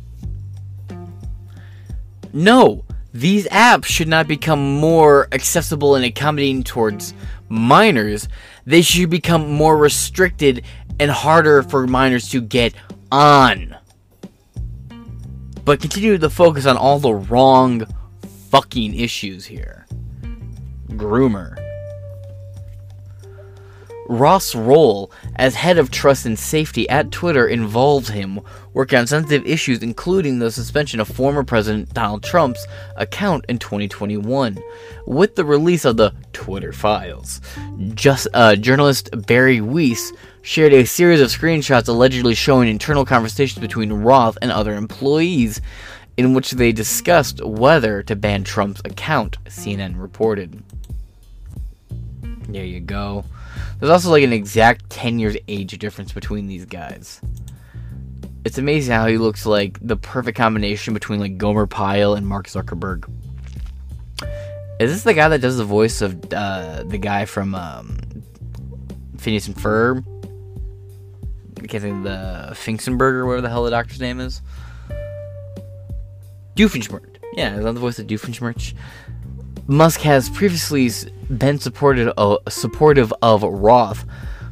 [2.32, 2.84] No,
[3.14, 7.14] these apps should not become more accessible and accommodating towards
[7.48, 8.26] minors.
[8.66, 10.64] They should become more restricted
[10.98, 12.74] and harder for minors to get
[13.12, 13.76] on.
[15.64, 17.86] But continue to focus on all the wrong
[18.50, 19.86] fucking issues here.
[20.88, 21.69] Groomer.
[24.10, 28.40] Roth's role as head of trust and safety at Twitter involved him
[28.74, 34.58] working on sensitive issues, including the suspension of former President Donald Trump's account in 2021.
[35.06, 37.40] With the release of the Twitter files,
[37.94, 43.92] just uh, journalist Bari Weiss shared a series of screenshots allegedly showing internal conversations between
[43.92, 45.60] Roth and other employees,
[46.16, 49.36] in which they discussed whether to ban Trump's account.
[49.44, 50.64] CNN reported.
[52.48, 53.24] There you go.
[53.78, 57.20] There's also like an exact 10 years age difference between these guys.
[58.44, 62.46] It's amazing how he looks like the perfect combination between like Gomer Pyle and Mark
[62.46, 63.10] Zuckerberg.
[64.80, 67.98] Is this the guy that does the voice of uh, the guy from um,
[69.18, 70.06] Phineas and Ferb?
[71.62, 74.40] I can't think the Finkenberger, whatever the hell the doctor's name is.
[76.56, 77.18] Doofenshmirtz.
[77.34, 78.74] Yeah, is that the voice of Doofenshmirtz?
[79.66, 80.88] Musk has previously
[81.38, 84.04] been supported, uh, supportive of Roth,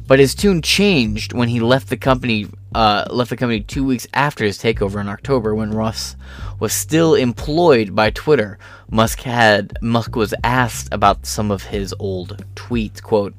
[0.07, 2.47] but his tune changed when he left the company.
[2.73, 6.15] Uh, left the company two weeks after his takeover in October, when Roth
[6.59, 8.59] was still employed by Twitter.
[8.91, 13.01] Musk had Musk was asked about some of his old tweets.
[13.01, 13.33] "Quote: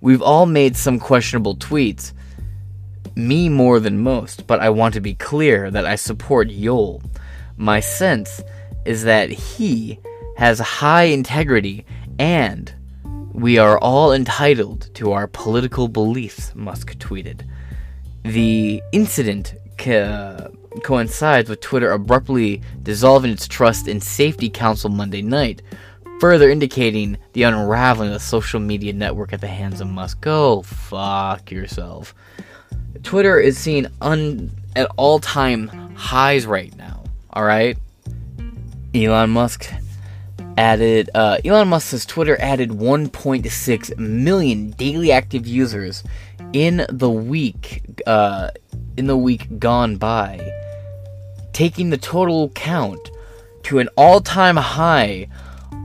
[0.00, 2.12] We've all made some questionable tweets,
[3.14, 7.02] me more than most, but I want to be clear that I support Yoel.
[7.56, 8.42] My sense
[8.84, 10.00] is that he."
[10.36, 11.84] has high integrity,
[12.22, 12.72] and
[13.32, 17.42] we are all entitled to our political beliefs, Musk tweeted.
[18.22, 20.54] The incident co-
[20.84, 25.62] coincides with Twitter abruptly dissolving its Trust and Safety Council Monday night,
[26.20, 30.20] further indicating the unraveling of the social media network at the hands of Musk.
[30.20, 32.14] Go fuck yourself.
[33.02, 35.66] Twitter is seeing un- at all time
[35.96, 37.02] highs right now,
[37.34, 37.76] alright?
[38.94, 39.72] Elon Musk
[40.56, 46.02] added uh, Elon Musk's Twitter added 1.6 million daily active users
[46.52, 48.50] in the week uh,
[48.96, 50.52] in the week gone by,
[51.52, 53.10] taking the total count
[53.64, 55.26] to an all-time high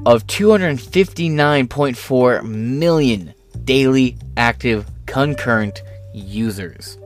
[0.06, 5.82] of 259.4 million daily active concurrent
[6.14, 6.98] users.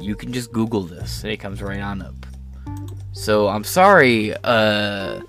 [0.00, 2.14] You can just Google this, and it comes right on up.
[3.12, 5.20] So I'm sorry, uh,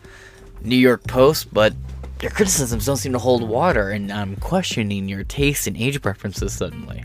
[0.64, 1.74] New York Post, but
[2.22, 6.54] your criticisms don't seem to hold water, and I'm questioning your taste and age preferences
[6.54, 7.04] suddenly.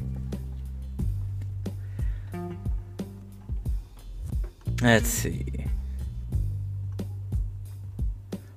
[4.82, 5.66] Let's see.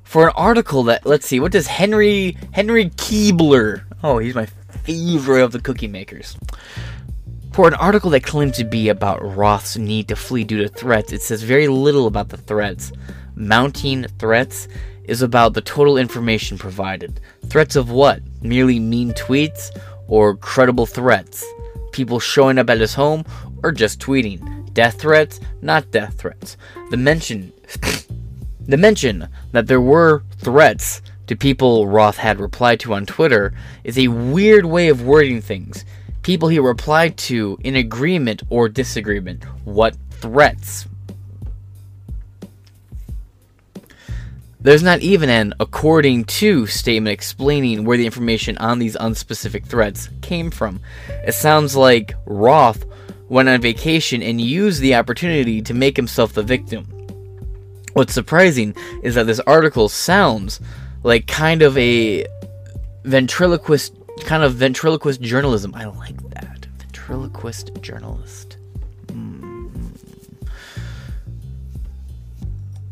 [0.04, 3.84] For an article that let's see, what does Henry Henry Keebler?
[4.04, 4.48] Oh, he's my
[4.84, 6.36] favorite of the cookie makers.
[7.54, 11.14] For an article that claimed to be about Roth's need to flee due to threats,
[11.14, 12.92] it says very little about the threats.
[13.36, 14.68] Mounting threats
[15.10, 17.20] is about the total information provided.
[17.48, 18.22] Threats of what?
[18.42, 19.76] Merely mean tweets
[20.08, 21.44] or credible threats?
[21.92, 23.26] People showing up at his home
[23.64, 24.72] or just tweeting?
[24.74, 25.40] Death threats?
[25.62, 26.58] Not death threats.
[26.92, 27.52] The mention
[28.68, 33.54] the mention that there were threats to people Roth had replied to on Twitter
[33.84, 35.86] is a weird way of wording things.
[36.22, 39.44] People he replied to in agreement or disagreement.
[39.64, 40.88] What threats?
[44.62, 50.10] There's not even an according to statement explaining where the information on these unspecific threats
[50.22, 50.82] came from.
[51.26, 52.84] It sounds like Roth
[53.30, 56.86] went on vacation and used the opportunity to make himself the victim.
[57.94, 60.60] What's surprising is that this article sounds
[61.04, 62.28] like kind of a
[63.06, 63.94] ventriloquist
[64.26, 65.74] kind of ventriloquist journalism.
[65.74, 66.68] I like that.
[66.80, 68.58] Ventriloquist journalist.
[69.10, 69.70] Hmm.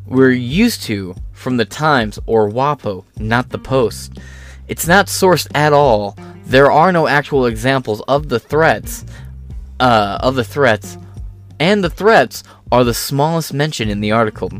[0.05, 4.19] we're used to from the Times or WAPO, not the Post.
[4.67, 6.17] It's not sourced at all.
[6.45, 9.05] There are no actual examples of the threats,
[9.79, 10.97] uh, of the threats,
[11.59, 14.51] and the threats are the smallest mention in the article,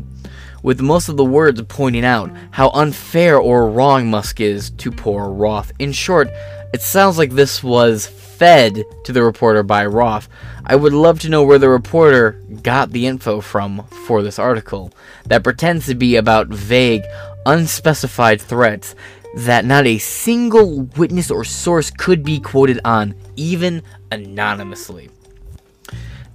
[0.62, 5.28] with most of the words pointing out how unfair or wrong Musk is to poor
[5.28, 5.72] Roth.
[5.78, 6.28] In short,
[6.70, 8.06] It sounds like this was
[8.38, 10.28] fed to the reporter by Roth.
[10.64, 14.92] I would love to know where the reporter got the info from for this article
[15.26, 17.02] that pretends to be about vague,
[17.44, 18.94] unspecified threats
[19.34, 23.82] that not a single witness or source could be quoted on, even
[24.12, 25.10] anonymously.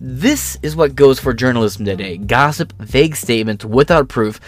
[0.02, 4.42] This is what goes for journalism today gossip, vague statements without proof,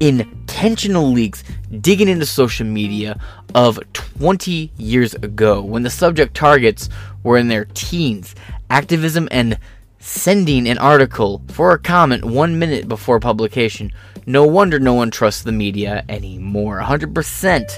[0.00, 1.42] intentional leaks
[1.80, 3.18] digging into social media
[3.54, 6.88] of 20 years ago when the subject targets
[7.22, 8.34] were in their teens.
[8.70, 9.58] Activism and
[9.98, 13.90] sending an article for a comment one minute before publication.
[14.26, 16.80] No wonder no one trusts the media anymore.
[16.80, 17.70] 100%.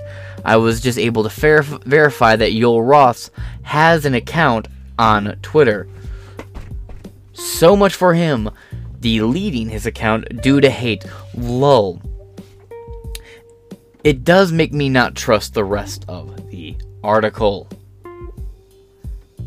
[0.45, 3.31] I was just able to verif- verify that Yoel Roths
[3.63, 5.89] has an account on Twitter.
[7.33, 8.51] So much for him
[9.01, 11.05] deleting his account due to hate.
[11.45, 12.01] Lol.
[14.05, 17.69] It does make me not trust the rest of the article.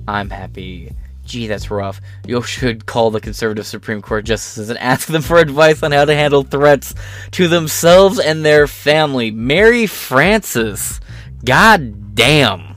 [0.08, 0.94] I'm happy.
[1.26, 2.02] Gee, that's rough.
[2.28, 6.06] You should call the conservative Supreme Court justices and ask them for advice on how
[6.06, 6.94] to handle threats
[7.32, 9.32] to themselves and their family.
[9.32, 11.00] Mary Frances.
[11.46, 12.76] God damn.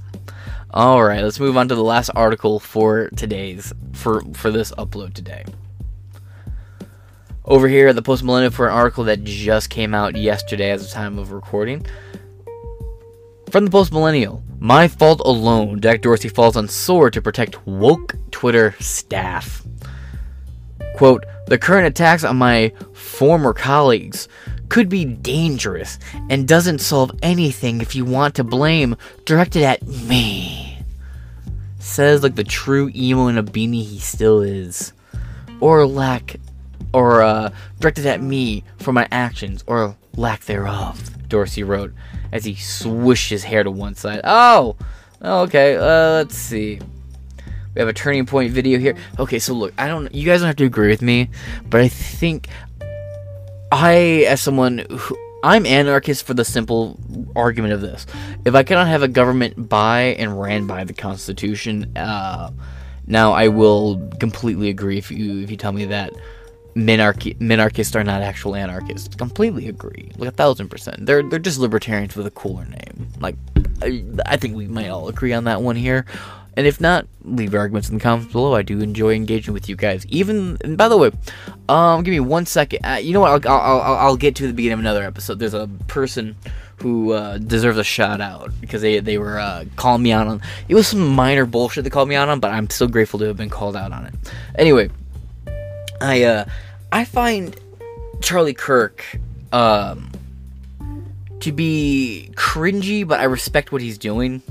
[0.70, 5.14] All right, let's move on to the last article for today's for for this upload
[5.14, 5.44] today.
[7.46, 10.86] Over here at the Post Millennial for an article that just came out yesterday as
[10.86, 11.84] the time of recording.
[13.50, 15.78] From the Post Millennial, my fault alone.
[15.82, 19.62] Jack Dorsey falls on sword to protect woke Twitter staff.
[20.96, 24.26] Quote: The current attacks on my former colleagues
[24.70, 25.98] could be dangerous
[26.30, 30.78] and doesn't solve anything if you want to blame directed at me.
[31.78, 34.94] Says like the true emo in a beanie he still is.
[35.60, 36.36] Or lack
[36.94, 41.92] or uh, directed at me for my actions or lack thereof, Dorsey wrote
[42.32, 44.20] as he swished his hair to one side.
[44.24, 44.76] Oh,
[45.22, 46.80] okay, uh, let's see.
[47.74, 48.96] We have a turning point video here.
[49.18, 51.30] Okay, so look, I don't, you guys don't have to agree with me,
[51.68, 52.48] but I think
[53.72, 56.98] I, as someone who, I'm anarchist for the simple
[57.34, 58.06] argument of this.
[58.44, 62.50] If I cannot have a government by and ran by the Constitution, uh,
[63.06, 66.12] now I will completely agree if you if you tell me that
[66.74, 69.14] minarchi- minarchists are not actual anarchists.
[69.14, 71.06] Completely agree, like a thousand percent.
[71.06, 73.08] They're they're just libertarians with a cooler name.
[73.20, 73.36] Like
[73.82, 76.06] I, I think we might all agree on that one here.
[76.56, 78.54] And if not, leave your arguments in the comments below.
[78.54, 80.06] I do enjoy engaging with you guys.
[80.06, 81.10] Even, and by the way,
[81.68, 82.78] um, give me one second.
[82.84, 83.44] Uh, you know what?
[83.44, 85.40] I'll, I'll, I'll, I'll get to the beginning of another episode.
[85.40, 86.36] There's a person
[86.76, 90.42] who uh, deserves a shout out because they they were uh, calling me out on.
[90.68, 93.26] It was some minor bullshit they called me out on, but I'm still grateful to
[93.26, 94.14] have been called out on it.
[94.56, 94.90] Anyway,
[96.04, 96.44] I uh,
[96.92, 97.58] I find
[98.20, 99.18] Charlie Kirk
[99.52, 100.10] um,
[101.40, 104.42] to be cringy, but I respect what he's doing.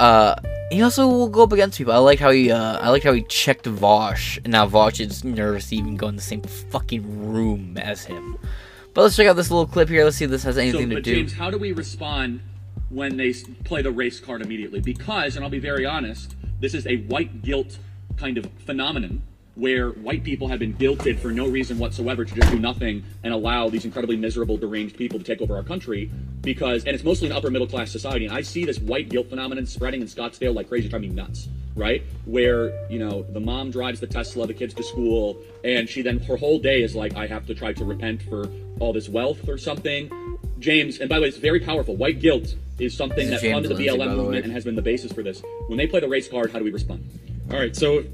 [0.00, 0.34] Uh,
[0.70, 1.92] he also will go up against people.
[1.92, 5.22] I like how he uh, I like how he checked Vaush, and now Vaush is
[5.22, 8.36] nervous to even go in the same fucking room as him.
[8.92, 10.04] But let's check out this little clip here.
[10.04, 11.14] Let's see if this has anything so, to but do.
[11.14, 12.40] James, how do we respond
[12.90, 13.32] when they
[13.64, 14.80] play the race card immediately?
[14.80, 17.78] Because, and I'll be very honest, this is a white guilt
[18.16, 19.22] kind of phenomenon
[19.56, 23.32] where white people have been guilted for no reason whatsoever to just do nothing and
[23.32, 26.10] allow these incredibly miserable, deranged people to take over our country.
[26.40, 29.28] Because, and it's mostly an upper middle class society, and I see this white guilt
[29.28, 31.48] phenomenon spreading in Scottsdale like crazy, driving me nuts.
[31.76, 32.04] Right?
[32.24, 36.20] Where, you know, the mom drives the Tesla, the kids to school, and she then,
[36.20, 38.48] her whole day is like, I have to try to repent for
[38.78, 40.08] all this wealth or something.
[40.60, 41.96] James, and by the way, it's very powerful.
[41.96, 44.52] White guilt is something is that James funded the Lindsay, BLM by the movement and
[44.52, 45.42] has been the basis for this.
[45.66, 47.08] When they play the race card, how do we respond?
[47.50, 48.04] All right, so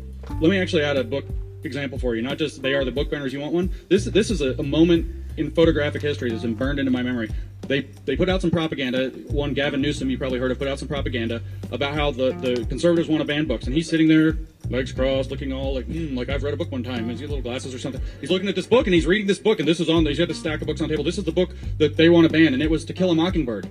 [0.40, 1.24] let me actually add a book
[1.64, 2.22] example for you.
[2.22, 3.32] Not just they are the book banners.
[3.32, 3.70] You want one?
[3.88, 7.30] This this is a, a moment in photographic history that's been burned into my memory.
[7.66, 9.10] They they put out some propaganda.
[9.28, 12.66] One Gavin Newsom, you probably heard of, put out some propaganda about how the, the
[12.66, 16.16] conservatives want to ban books, and he's sitting there, legs crossed, looking all like mm,
[16.16, 17.08] like I've read a book one time.
[17.10, 18.02] Is got little glasses or something.
[18.20, 20.04] He's looking at this book and he's reading this book, and this is on.
[20.06, 21.04] He's got this stack of books on the table.
[21.04, 23.14] This is the book that they want to ban, and it was To Kill a
[23.14, 23.68] Mockingbird.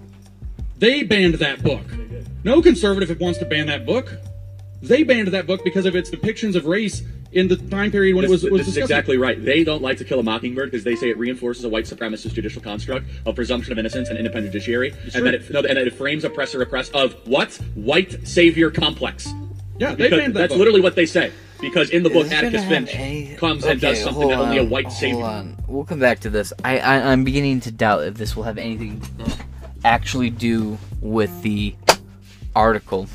[0.78, 1.86] They banned that book.
[2.46, 4.18] No conservative wants to ban that book.
[4.82, 8.24] They banned that book because of its depictions of race in the time period when
[8.24, 9.44] This, it was, was this is exactly right.
[9.44, 12.34] They don't like to kill a mockingbird because they say it reinforces a white supremacist
[12.34, 15.86] judicial construct of presumption of innocence and independent judiciary, and that it no, and that
[15.88, 19.30] it frames oppressor oppressed of what white savior complex.
[19.78, 20.60] Yeah, they banned that that's book.
[20.60, 21.32] literally what they say.
[21.62, 24.60] Because in the book, Is this Atticus Finch any- comes and does something that only
[24.60, 25.24] a white hold savior.
[25.24, 25.58] on.
[25.68, 26.54] We'll come back to this.
[26.64, 29.32] I, I I'm beginning to doubt if this will have anything to
[29.84, 31.76] actually do with the
[32.56, 33.08] article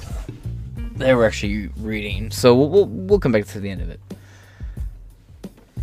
[0.97, 2.30] they were actually reading.
[2.30, 4.01] So we'll we'll, come back to the end of it.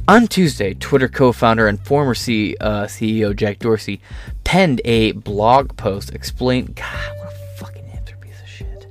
[0.07, 4.01] On Tuesday, Twitter co-founder and former C, uh, CEO Jack Dorsey
[4.43, 6.73] penned a blog post explaining.
[6.73, 8.87] God, what a fucking hipster piece of shit.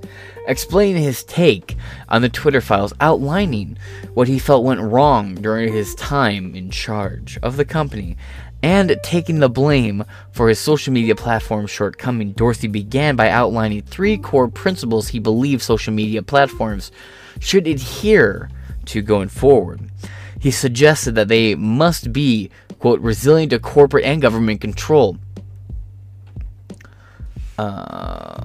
[0.47, 1.77] explaining his take
[2.09, 3.77] on the Twitter files, outlining
[4.15, 8.17] what he felt went wrong during his time in charge of the company,
[8.63, 12.33] and taking the blame for his social media platform's shortcoming.
[12.33, 16.93] Dorsey began by outlining three core principles he believes social media platforms
[17.39, 18.51] should adhere
[18.87, 19.81] to going forward.
[20.39, 25.19] He suggested that they must be, quote, resilient to corporate and government control.
[27.59, 28.45] Uh,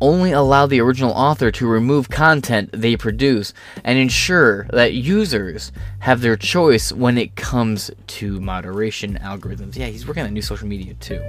[0.00, 3.52] only allow the original author to remove content they produce
[3.84, 9.76] and ensure that users have their choice when it comes to moderation algorithms.
[9.76, 11.22] Yeah, he's working on new social media too.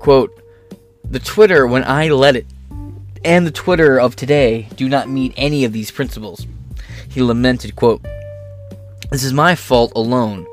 [0.00, 0.42] Quote,
[1.04, 2.46] the Twitter when I let it
[3.24, 6.46] and the Twitter of today do not meet any of these principles.
[7.08, 8.02] He lamented, quote,
[9.10, 10.46] This is my fault alone,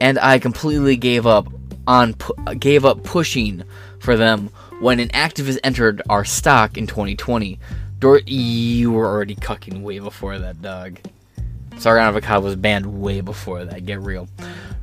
[0.00, 1.48] and I completely gave up
[1.86, 3.62] on pu- gave up pushing
[3.98, 4.50] for them
[4.80, 7.58] when an activist entered our stock in 2020.
[7.98, 10.98] Dor- you were already cucking way before that, dog.
[11.78, 13.86] Sorry, Avocado was banned way before that.
[13.86, 14.28] Get real.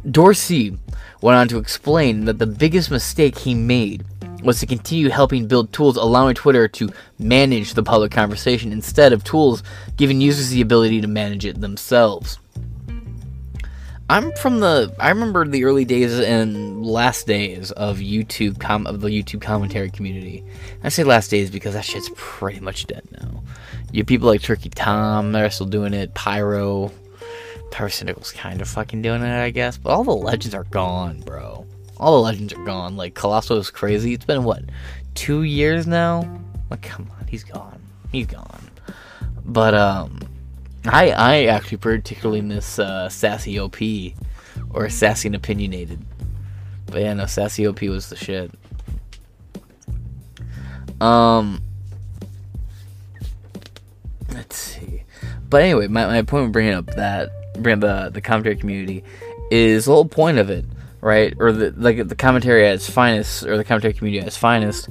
[0.09, 0.77] Dorsey
[1.21, 4.05] went on to explain that the biggest mistake he made
[4.43, 9.23] was to continue helping build tools allowing Twitter to manage the public conversation instead of
[9.23, 9.63] tools
[9.97, 12.37] giving users the ability to manage it themselves.
[14.07, 19.01] I'm from the I remember the early days and last days of YouTube com- of
[19.01, 20.43] the YouTube commentary community.
[20.83, 23.43] I say last days because that shit's pretty much dead now.
[23.91, 26.13] You people like Turkey Tom, they're still doing it.
[26.13, 26.91] Pyro,
[27.71, 29.77] Pyrocynical's kind of fucking doing it, I guess.
[29.77, 31.65] But all the legends are gone, bro.
[31.97, 32.97] All the legends are gone.
[32.97, 34.13] Like Colosso is crazy.
[34.13, 34.63] It's been what
[35.15, 36.41] two years now.
[36.69, 37.81] Like come on, he's gone.
[38.11, 38.69] He's gone.
[39.43, 40.19] But um.
[40.87, 43.77] I I actually particularly miss uh, Sassy OP
[44.69, 46.05] or Sassy and Opinionated.
[46.87, 48.51] But yeah, no, Sassy OP was the shit.
[51.01, 51.61] Um,
[54.33, 55.03] let's see.
[55.49, 57.31] But anyway, my, my point of bringing up that
[57.61, 59.03] bringing the the commentary community
[59.51, 60.65] is the whole point of it,
[61.01, 61.33] right?
[61.39, 64.89] Or the like the commentary at its finest, or the commentary community at its finest.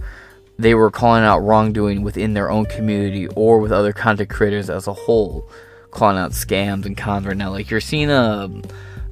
[0.57, 4.87] They were calling out wrongdoing within their own community or with other content creators as
[4.87, 5.51] a whole
[5.95, 7.51] calling out scams and cons right now.
[7.51, 8.51] Like you're seeing a,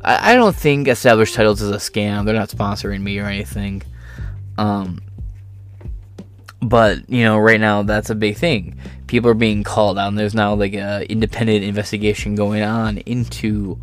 [0.02, 2.24] I, I don't think established titles is a scam.
[2.26, 3.82] They're not sponsoring me or anything.
[4.58, 5.00] Um,
[6.60, 8.76] but you know, right now that's a big thing.
[9.06, 13.78] People are being called out, and there's now like a independent investigation going on into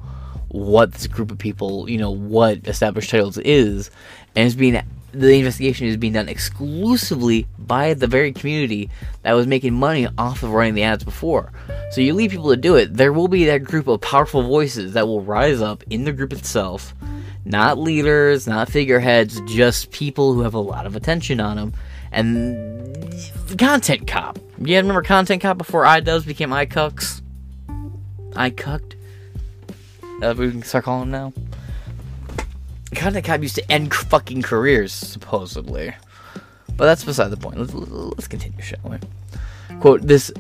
[0.47, 3.91] what this group of people, you know, what established titles is,
[4.35, 4.81] and it's being
[5.11, 8.89] the investigation is being done exclusively by the very community
[9.23, 11.51] that was making money off of running the ads before.
[11.91, 14.93] So you leave people to do it, there will be that group of powerful voices
[14.93, 16.93] that will rise up in the group itself.
[17.45, 21.73] Not leaders, not figureheads, just people who have a lot of attention on them.
[22.11, 23.15] And
[23.57, 24.39] content cop.
[24.59, 27.21] You remember content cop before iDubbbz became iCucks?
[28.31, 28.95] iCucked?
[30.19, 31.58] That we can start calling them now?
[32.95, 35.93] Content Cop used to end fucking careers, supposedly.
[36.75, 37.59] But that's beside the point.
[37.59, 38.97] Let's, let's continue, shall we?
[39.79, 40.31] Quote, this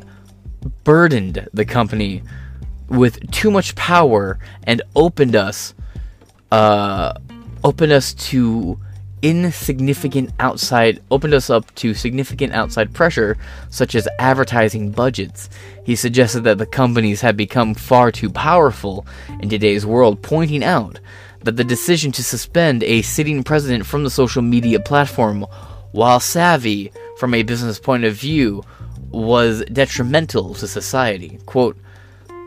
[0.83, 2.23] burdened the company
[2.87, 5.73] with too much power and opened us,
[6.51, 7.13] uh,
[7.63, 8.79] opened us to
[9.21, 13.37] insignificant outside, opened us up to significant outside pressure,
[13.69, 15.49] such as advertising budgets.
[15.85, 19.05] He suggested that the companies had become far too powerful
[19.41, 20.99] in today's world, pointing out
[21.43, 25.45] that the decision to suspend a sitting president from the social media platform,
[25.91, 28.63] while savvy from a business point of view,
[29.11, 31.39] was detrimental to society.
[31.45, 31.77] Quote,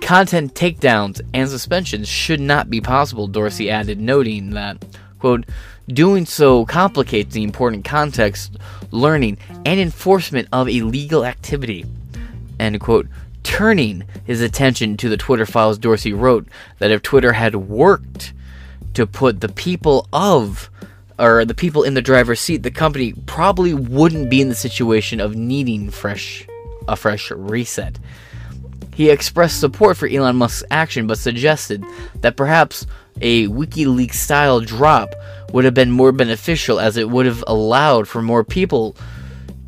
[0.00, 4.84] Content takedowns and suspensions should not be possible, Dorsey added, noting that,
[5.20, 5.46] quote,
[5.88, 8.56] doing so complicates the important context,
[8.90, 11.84] learning, and enforcement of illegal activity.
[12.58, 13.06] End quote.
[13.42, 16.46] Turning his attention to the Twitter files, Dorsey wrote
[16.78, 18.32] that if Twitter had worked
[18.94, 20.70] to put the people of
[21.18, 25.20] or the people in the driver's seat, the company probably wouldn't be in the situation
[25.20, 26.46] of needing fresh
[26.88, 27.98] a fresh reset.
[28.94, 31.84] He expressed support for Elon Musk's action, but suggested
[32.20, 32.86] that perhaps
[33.20, 35.14] a WikiLeaks style drop
[35.52, 38.96] would have been more beneficial as it would have allowed for more people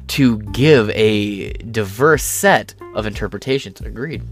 [0.09, 3.81] to give a diverse set of interpretations.
[3.81, 4.23] Agreed.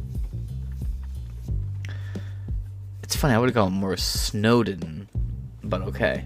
[3.13, 5.07] It's funny, I would have gone more Snowden,
[5.63, 6.25] but okay.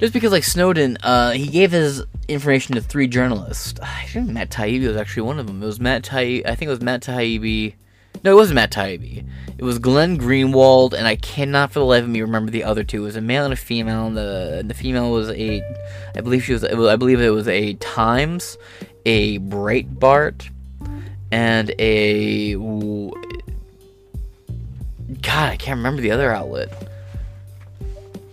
[0.00, 3.78] Just because, like Snowden, uh, he gave his information to three journalists.
[3.82, 5.62] I think Matt Taibbi was actually one of them.
[5.62, 6.44] It was Matt Taibbi.
[6.44, 7.74] I think it was Matt Taibbi.
[8.24, 9.24] No, it wasn't Matt Taibbi.
[9.56, 12.82] It was Glenn Greenwald, and I cannot for the life of me remember the other
[12.82, 13.02] two.
[13.02, 15.62] It was a male and a female, and the the female was a,
[16.16, 18.58] I believe she was, was I believe it was a Times,
[19.06, 20.50] a Breitbart,
[21.30, 22.56] and a
[25.22, 26.70] God, I can't remember the other outlet.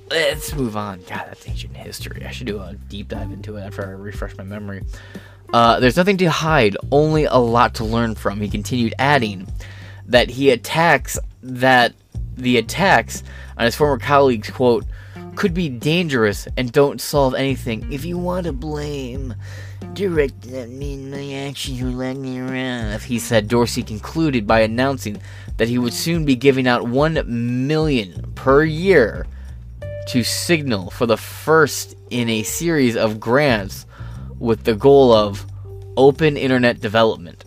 [0.09, 0.99] Let's move on.
[0.99, 2.25] God, that's ancient history.
[2.25, 4.83] I should do a deep dive into it after I refresh my memory.
[5.53, 8.39] Uh, there's nothing to hide, only a lot to learn from.
[8.39, 9.47] He continued adding
[10.07, 11.93] that he attacks that
[12.35, 13.23] the attacks
[13.57, 14.85] on his former colleagues, quote,
[15.35, 17.91] could be dangerous and don't solve anything.
[17.91, 19.33] If you want to blame,
[19.93, 23.01] direct that mean my actions will let me around.
[23.01, 25.21] He said Dorsey concluded by announcing
[25.57, 27.23] that he would soon be giving out one
[27.67, 29.25] million per year
[30.07, 33.85] to Signal for the first in a series of grants
[34.39, 35.45] with the goal of
[35.97, 37.45] open internet development.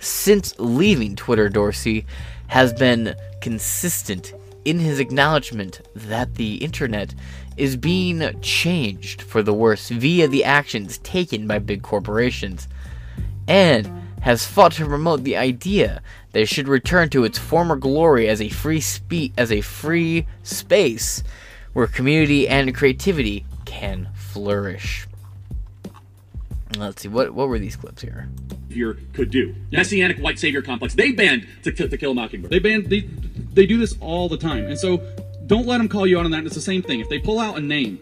[0.00, 2.06] Since leaving Twitter, Dorsey
[2.46, 4.32] has been consistent
[4.64, 7.14] in his acknowledgement that the internet
[7.58, 12.68] is being changed for the worse via the actions taken by big corporations,
[13.46, 13.90] and
[14.20, 16.02] has fought to promote the idea
[16.32, 20.26] that it should return to its former glory as a free spe- as a free
[20.42, 21.22] space
[21.72, 25.06] where community and creativity can flourish.
[26.76, 28.28] Let's see what what were these clips here.
[28.70, 30.94] Here could do messianic white savior complex.
[30.94, 32.50] They banned to, to, to kill a mockingbird.
[32.50, 33.00] They banned they
[33.54, 35.00] they do this all the time, and so
[35.48, 36.44] don't let them call you out on that.
[36.44, 37.00] It's the same thing.
[37.00, 37.98] If they pull out a name,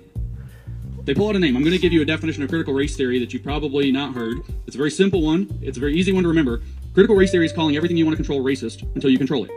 [1.05, 1.57] they pull out a name.
[1.57, 4.15] I'm going to give you a definition of critical race theory that you probably not
[4.15, 4.39] heard.
[4.67, 5.57] It's a very simple one.
[5.63, 6.61] It's a very easy one to remember.
[6.93, 9.51] Critical race theory is calling everything you want to control racist until you control it.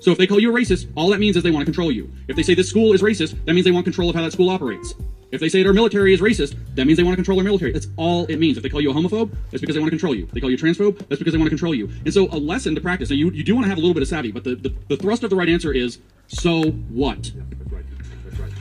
[0.00, 1.92] So if they call you a racist, all that means is they want to control
[1.92, 2.10] you.
[2.26, 4.32] If they say this school is racist, that means they want control of how that
[4.32, 4.94] school operates.
[5.30, 7.70] If they say their military is racist, that means they want to control their military.
[7.70, 8.56] That's all it means.
[8.56, 10.24] If they call you a homophobe, that's because they want to control you.
[10.24, 11.88] If they call you a transphobe, that's because they want to control you.
[12.04, 13.10] And so a lesson to practice.
[13.10, 14.74] Now you, you do want to have a little bit of savvy, but the, the,
[14.88, 15.98] the thrust of the right answer is
[16.30, 17.32] so what?
[17.34, 17.84] That's right.
[18.24, 18.52] That's right.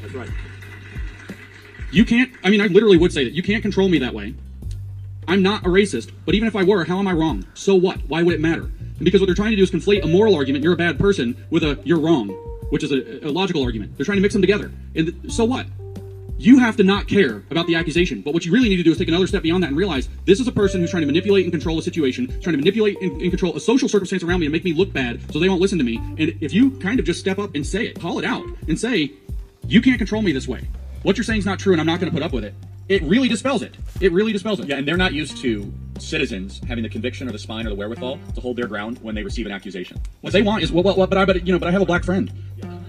[0.00, 0.30] That's right.
[1.90, 3.32] You can't, I mean, I literally would say that.
[3.32, 4.34] You can't control me that way.
[5.28, 7.44] I'm not a racist, but even if I were, how am I wrong?
[7.54, 7.98] So what?
[8.06, 8.62] Why would it matter?
[8.62, 11.00] And because what they're trying to do is conflate a moral argument, you're a bad
[11.00, 12.28] person, with a you're wrong,
[12.70, 13.96] which is a, a logical argument.
[13.96, 14.70] They're trying to mix them together.
[14.94, 15.66] And th- so what?
[16.38, 18.90] You have to not care about the accusation, but what you really need to do
[18.90, 21.06] is take another step beyond that and realize this is a person who's trying to
[21.06, 24.40] manipulate and control a situation, trying to manipulate and, and control a social circumstance around
[24.40, 25.96] me and make me look bad so they won't listen to me.
[25.96, 28.78] And if you kind of just step up and say it, call it out, and
[28.78, 29.12] say,
[29.66, 30.68] you can't control me this way.
[31.02, 32.54] What you're saying is not true, and I'm not going to put up with it.
[32.88, 33.74] It really dispels it.
[34.00, 34.68] It really dispels it.
[34.68, 37.74] Yeah, and they're not used to citizens having the conviction or the spine or the
[37.74, 40.00] wherewithal to hold their ground when they receive an accusation.
[40.20, 41.82] What they want is well, well, well but I but you know, but I have
[41.82, 42.30] a black friend,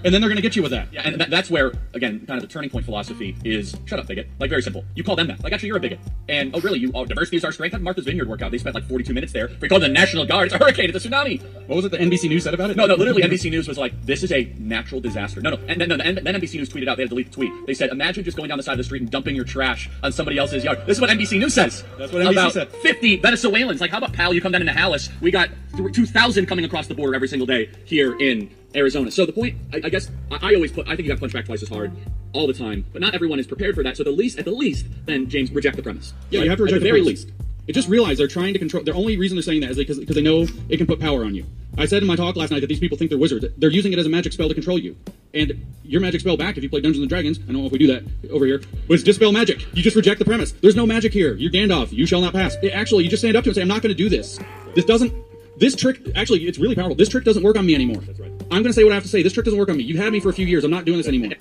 [0.04, 0.88] and then they're going to get you with that.
[0.92, 4.08] Yeah, and that, that's where, again, kind of the turning point philosophy is shut up,
[4.08, 4.28] bigot.
[4.40, 4.86] Like, very simple.
[4.96, 5.44] You call them that.
[5.44, 6.00] Like, actually, you're a bigot.
[6.30, 6.80] And, oh, really?
[6.80, 7.74] You, oh, diversity is our strength?
[7.74, 8.52] Did Martha's Vineyard work out?
[8.52, 9.50] They spent like 42 minutes there.
[9.62, 11.42] We call the National Guard, it's a hurricane, it's a tsunami.
[11.68, 12.78] What was it the NBC News said about it?
[12.78, 15.42] No, no, literally, NBC News was like, this is a natural disaster.
[15.42, 17.34] No, no, and then, no, then NBC News tweeted out, they had to delete the
[17.34, 17.52] tweet.
[17.66, 19.90] They said, imagine just going down the side of the street and dumping your trash
[20.04, 20.80] on somebody else's yard.
[20.86, 21.84] This is what NBC News says.
[21.98, 22.70] That's what NBC about said.
[22.70, 23.82] 50 Venezuelans.
[23.82, 25.10] Like, how about, pal, you come down into Hallis?
[25.22, 29.12] We got 2,000 coming across the border every single day here in Arizona.
[29.12, 31.34] So the point, I, I guess, I, I always put, I think you got punched
[31.36, 31.92] back twice as hard
[32.34, 33.98] all the time, but not everyone is prepared for that.
[33.98, 36.14] So the least, at the least, then James, reject the premise.
[36.30, 36.44] Yeah, Right?
[36.46, 37.26] you have to At reject the the very premise.
[37.26, 37.34] least.
[37.68, 38.82] It just realize they're trying to control.
[38.84, 41.26] The only reason they're saying that is because because they know it can put power
[41.26, 41.46] on you.
[41.78, 43.46] I said in my talk last night that these people think they're wizards.
[43.58, 44.96] They're using it as a magic spell to control you.
[45.34, 47.74] And your magic spell back, if you play Dungeons and Dragons, I don't know if
[47.74, 49.66] we do that over here, it's dispel magic.
[49.76, 50.54] You just reject the premise.
[50.54, 51.34] There's no magic here.
[51.34, 51.92] You're Gandalf.
[51.92, 52.56] You shall not pass.
[52.64, 54.08] It- actually, you just stand up to it and say, I'm not going to do
[54.08, 54.40] this.
[54.74, 55.12] This doesn't.
[55.58, 56.96] This trick, actually, it's really powerful.
[56.96, 58.02] This trick doesn't work on me anymore.
[58.02, 58.32] That's right.
[58.52, 59.24] I'm going to say what I have to say.
[59.24, 59.84] This trick doesn't work on me.
[59.84, 60.64] You've had me for a few years.
[60.64, 61.34] I'm not doing this anymore.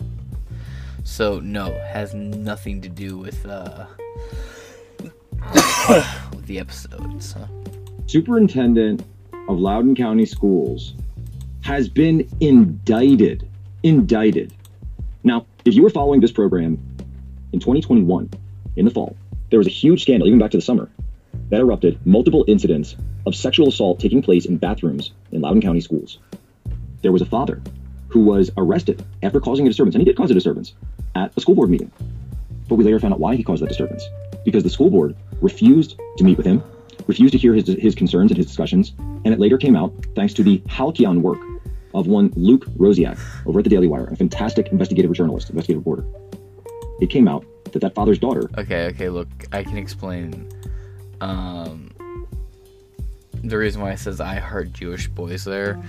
[1.05, 3.87] So no, has nothing to do with uh
[6.33, 7.33] with the episodes.
[7.33, 7.47] Huh?
[8.07, 9.03] superintendent
[9.49, 10.95] of Loudoun County Schools
[11.62, 13.49] has been indicted.
[13.83, 14.53] Indicted.
[15.25, 16.79] Now, if you were following this program
[17.53, 18.31] in 2021,
[18.77, 19.17] in the fall,
[19.51, 20.89] there was a huge scandal, even back to the summer,
[21.51, 22.97] that erupted multiple incidents
[23.27, 26.18] of sexual assault taking place in bathrooms in Loudoun County schools.
[27.03, 27.61] There was a father
[28.09, 30.74] who was arrested after causing a disturbance, and he did cause a disturbance
[31.14, 31.91] at a school board meeting.
[32.68, 34.05] But we later found out why he caused that disturbance.
[34.45, 36.62] Because the school board refused to meet with him,
[37.07, 38.93] refused to hear his, his concerns and his discussions,
[39.24, 41.39] and it later came out, thanks to the halcyon work
[41.95, 46.05] of one Luke Rosiak over at the Daily Wire, a fantastic investigative journalist, investigative reporter.
[47.01, 50.49] It came out that that father's daughter Okay, okay, look, I can explain
[51.20, 51.91] um
[53.49, 55.82] the reason why it says I heart Jewish boys there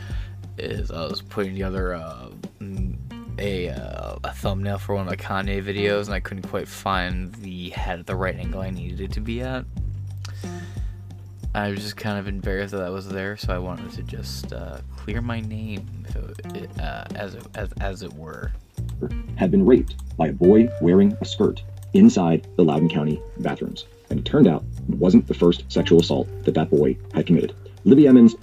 [0.58, 2.30] is I was putting together uh,
[2.60, 2.96] mm,
[3.40, 7.34] a uh, a thumbnail for one of my Kanye videos and I couldn't quite find
[7.36, 9.66] the head at the right angle I needed it to be at.
[11.54, 14.54] I was just kind of embarrassed that that was there, so I wanted to just
[14.54, 16.06] uh, clear my name,
[16.54, 18.52] it, uh, as, it, as as it were.
[19.38, 23.86] had been raped by a boy wearing a skirt inside the Loudoun County bathrooms.
[24.10, 27.54] And it turned out wasn't the first sexual assault that that boy had committed.
[27.84, 28.36] Libby Emmons,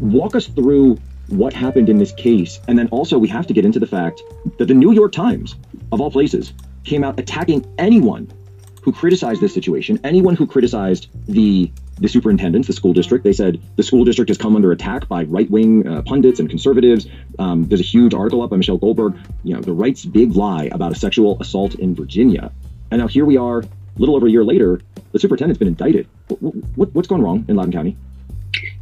[0.00, 2.60] walk us through what happened in this case.
[2.68, 4.22] And then also, we have to get into the fact
[4.58, 5.54] that the New York Times,
[5.92, 6.52] of all places,
[6.84, 8.32] came out attacking anyone
[8.82, 13.24] who criticized this situation, anyone who criticized the the superintendents, the school district.
[13.24, 16.48] They said the school district has come under attack by right wing uh, pundits and
[16.48, 17.06] conservatives.
[17.38, 19.18] Um, there's a huge article up by Michelle Goldberg.
[19.44, 22.52] You know, the right's big lie about a sexual assault in Virginia.
[22.90, 23.62] And now here we are,
[24.00, 24.80] little over a year later.
[25.12, 26.08] The superintendent's been indicted.
[26.28, 27.96] What, what, what's gone wrong in Loudoun County?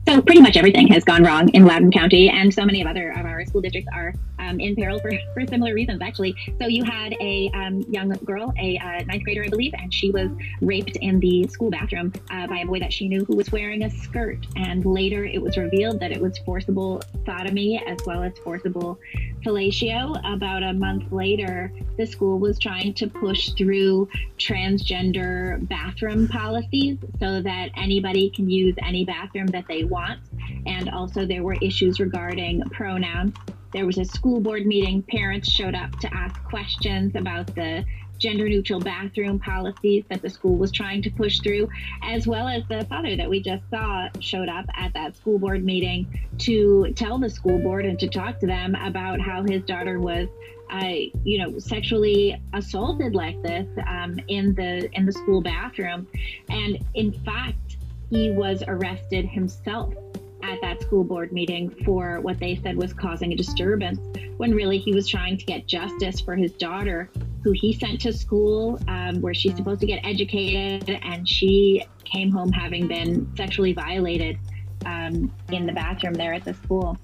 [0.07, 3.11] So pretty much everything has gone wrong in Loudoun County, and so many of other
[3.11, 4.15] of our school districts are
[4.49, 6.35] um, in peril for, for similar reasons, actually.
[6.61, 10.11] So you had a um, young girl, a uh, ninth grader, I believe, and she
[10.11, 10.31] was
[10.61, 13.85] raped in the school bathroom uh, by a boy that she knew who was wearing
[13.85, 14.47] a skirt.
[14.57, 18.99] And later, it was revealed that it was forcible sodomy as well as forcible
[19.45, 20.21] fellatio.
[20.25, 27.43] About a month later, the school was trying to push through transgender bathroom policies so
[27.43, 30.21] that anybody can use any bathroom that they want.
[30.67, 33.35] And also, there were issues regarding pronouns.
[33.73, 35.03] There was a school board meeting.
[35.03, 37.85] Parents showed up to ask questions about the
[38.19, 41.69] gender neutral bathroom policies that the school was trying to push through,
[42.03, 45.65] as well as the father that we just saw showed up at that school board
[45.65, 50.01] meeting to tell the school board and to talk to them about how his daughter
[50.01, 50.29] was.
[50.71, 56.07] Uh, you know, sexually assaulted like this um, in the in the school bathroom,
[56.51, 57.79] and in fact,
[58.11, 59.95] he was arrested himself
[60.43, 63.99] at that school board meeting for what they said was causing a disturbance
[64.37, 67.11] when really he was trying to get justice for his daughter
[67.43, 72.31] who he sent to school um, where she's supposed to get educated and she came
[72.31, 74.39] home having been sexually violated
[74.87, 76.97] um, in the bathroom there at the school.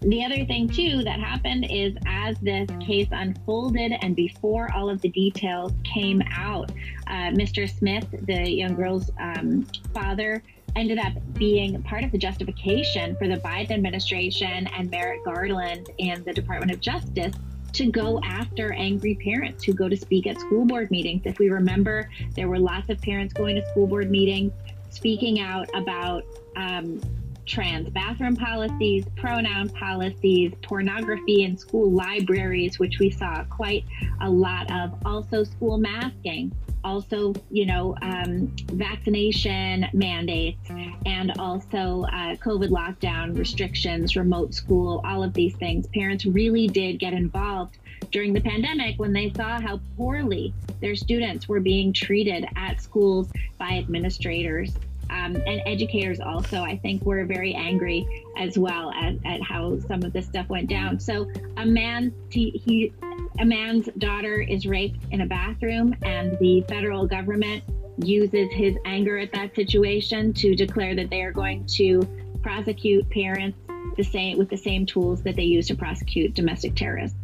[0.00, 5.00] The other thing too that happened is as this case unfolded and before all of
[5.00, 6.72] the details came out
[7.06, 9.64] uh, mr smith the young girl's um,
[9.94, 10.42] father
[10.76, 16.24] ended up being part of the justification for the Biden administration and Merrick Garland and
[16.24, 17.34] the Department of Justice
[17.72, 21.22] to go after angry parents who go to speak at school board meetings.
[21.24, 24.52] If we remember, there were lots of parents going to school board meetings
[24.90, 26.24] speaking out about
[26.56, 27.00] um,
[27.46, 33.84] trans bathroom policies, pronoun policies, pornography in school libraries, which we saw quite
[34.20, 36.52] a lot of, also school masking
[36.84, 40.68] also, you know, um, vaccination mandates
[41.06, 45.86] and also uh, COVID lockdown restrictions, remote school, all of these things.
[45.88, 47.78] Parents really did get involved
[48.10, 53.30] during the pandemic when they saw how poorly their students were being treated at schools
[53.58, 54.74] by administrators.
[55.10, 58.06] Um, and educators also, I think, were very angry
[58.38, 60.98] as well at, at how some of this stuff went down.
[60.98, 62.92] So a man, he,
[63.38, 67.64] a man's daughter is raped in a bathroom, and the federal government
[67.98, 72.02] uses his anger at that situation to declare that they are going to
[72.42, 73.58] prosecute parents
[73.96, 77.16] the same with the same tools that they use to prosecute domestic terrorists.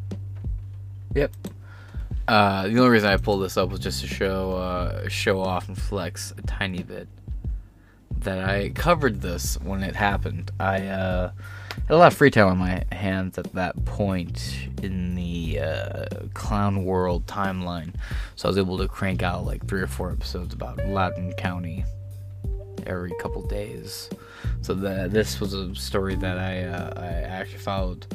[1.15, 1.33] Yep.
[2.27, 5.69] Uh, the only reason I pulled this up was just to show uh, show off
[5.69, 7.09] and flex a tiny bit
[8.19, 10.51] that I covered this when it happened.
[10.61, 11.31] I uh,
[11.87, 16.07] had a lot of free time on my hands at that point in the uh,
[16.35, 17.95] Clown World timeline,
[18.37, 21.85] so I was able to crank out like three or four episodes about Loudoun County
[22.87, 24.09] every couple days.
[24.63, 28.07] So the, this was a story that I uh, I actually followed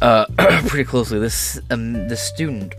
[0.00, 0.26] uh,
[0.66, 1.18] pretty closely.
[1.18, 2.74] This um, this student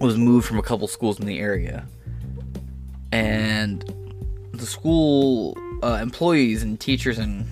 [0.00, 1.86] was moved from a couple schools in the area,
[3.12, 3.84] and
[4.52, 7.46] the school uh, employees and teachers and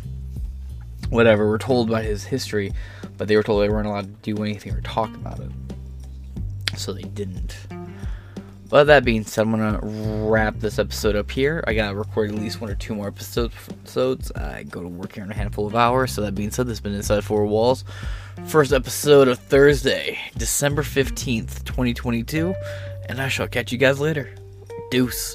[1.11, 2.73] whatever were told about his history,
[3.19, 5.51] but they were told they weren't allowed to do anything or talk about it.
[6.77, 7.57] So they didn't.
[8.71, 9.81] But that being said, I'm gonna
[10.29, 11.65] wrap this episode up here.
[11.67, 13.53] I gotta record at least one or two more episodes.
[13.69, 14.31] episodes.
[14.33, 16.13] I go to work here in a handful of hours.
[16.13, 17.85] So that being said, this has been Inside Four Walls.
[18.47, 22.55] First episode of Thursday, December 15th, 2022.
[23.09, 24.33] And I shall catch you guys later.
[24.93, 25.35] Deuce.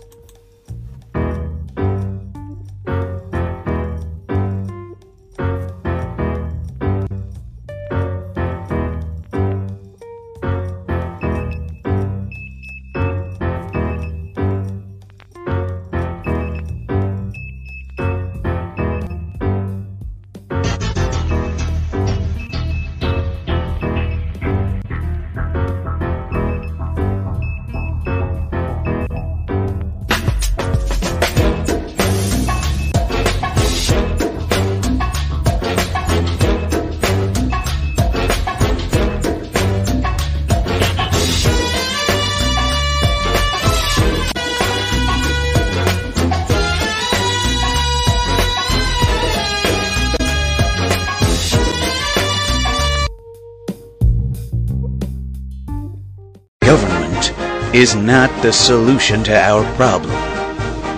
[57.76, 60.16] Is not the solution to our problem.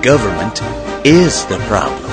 [0.04, 0.62] Government
[1.04, 2.07] is the problem.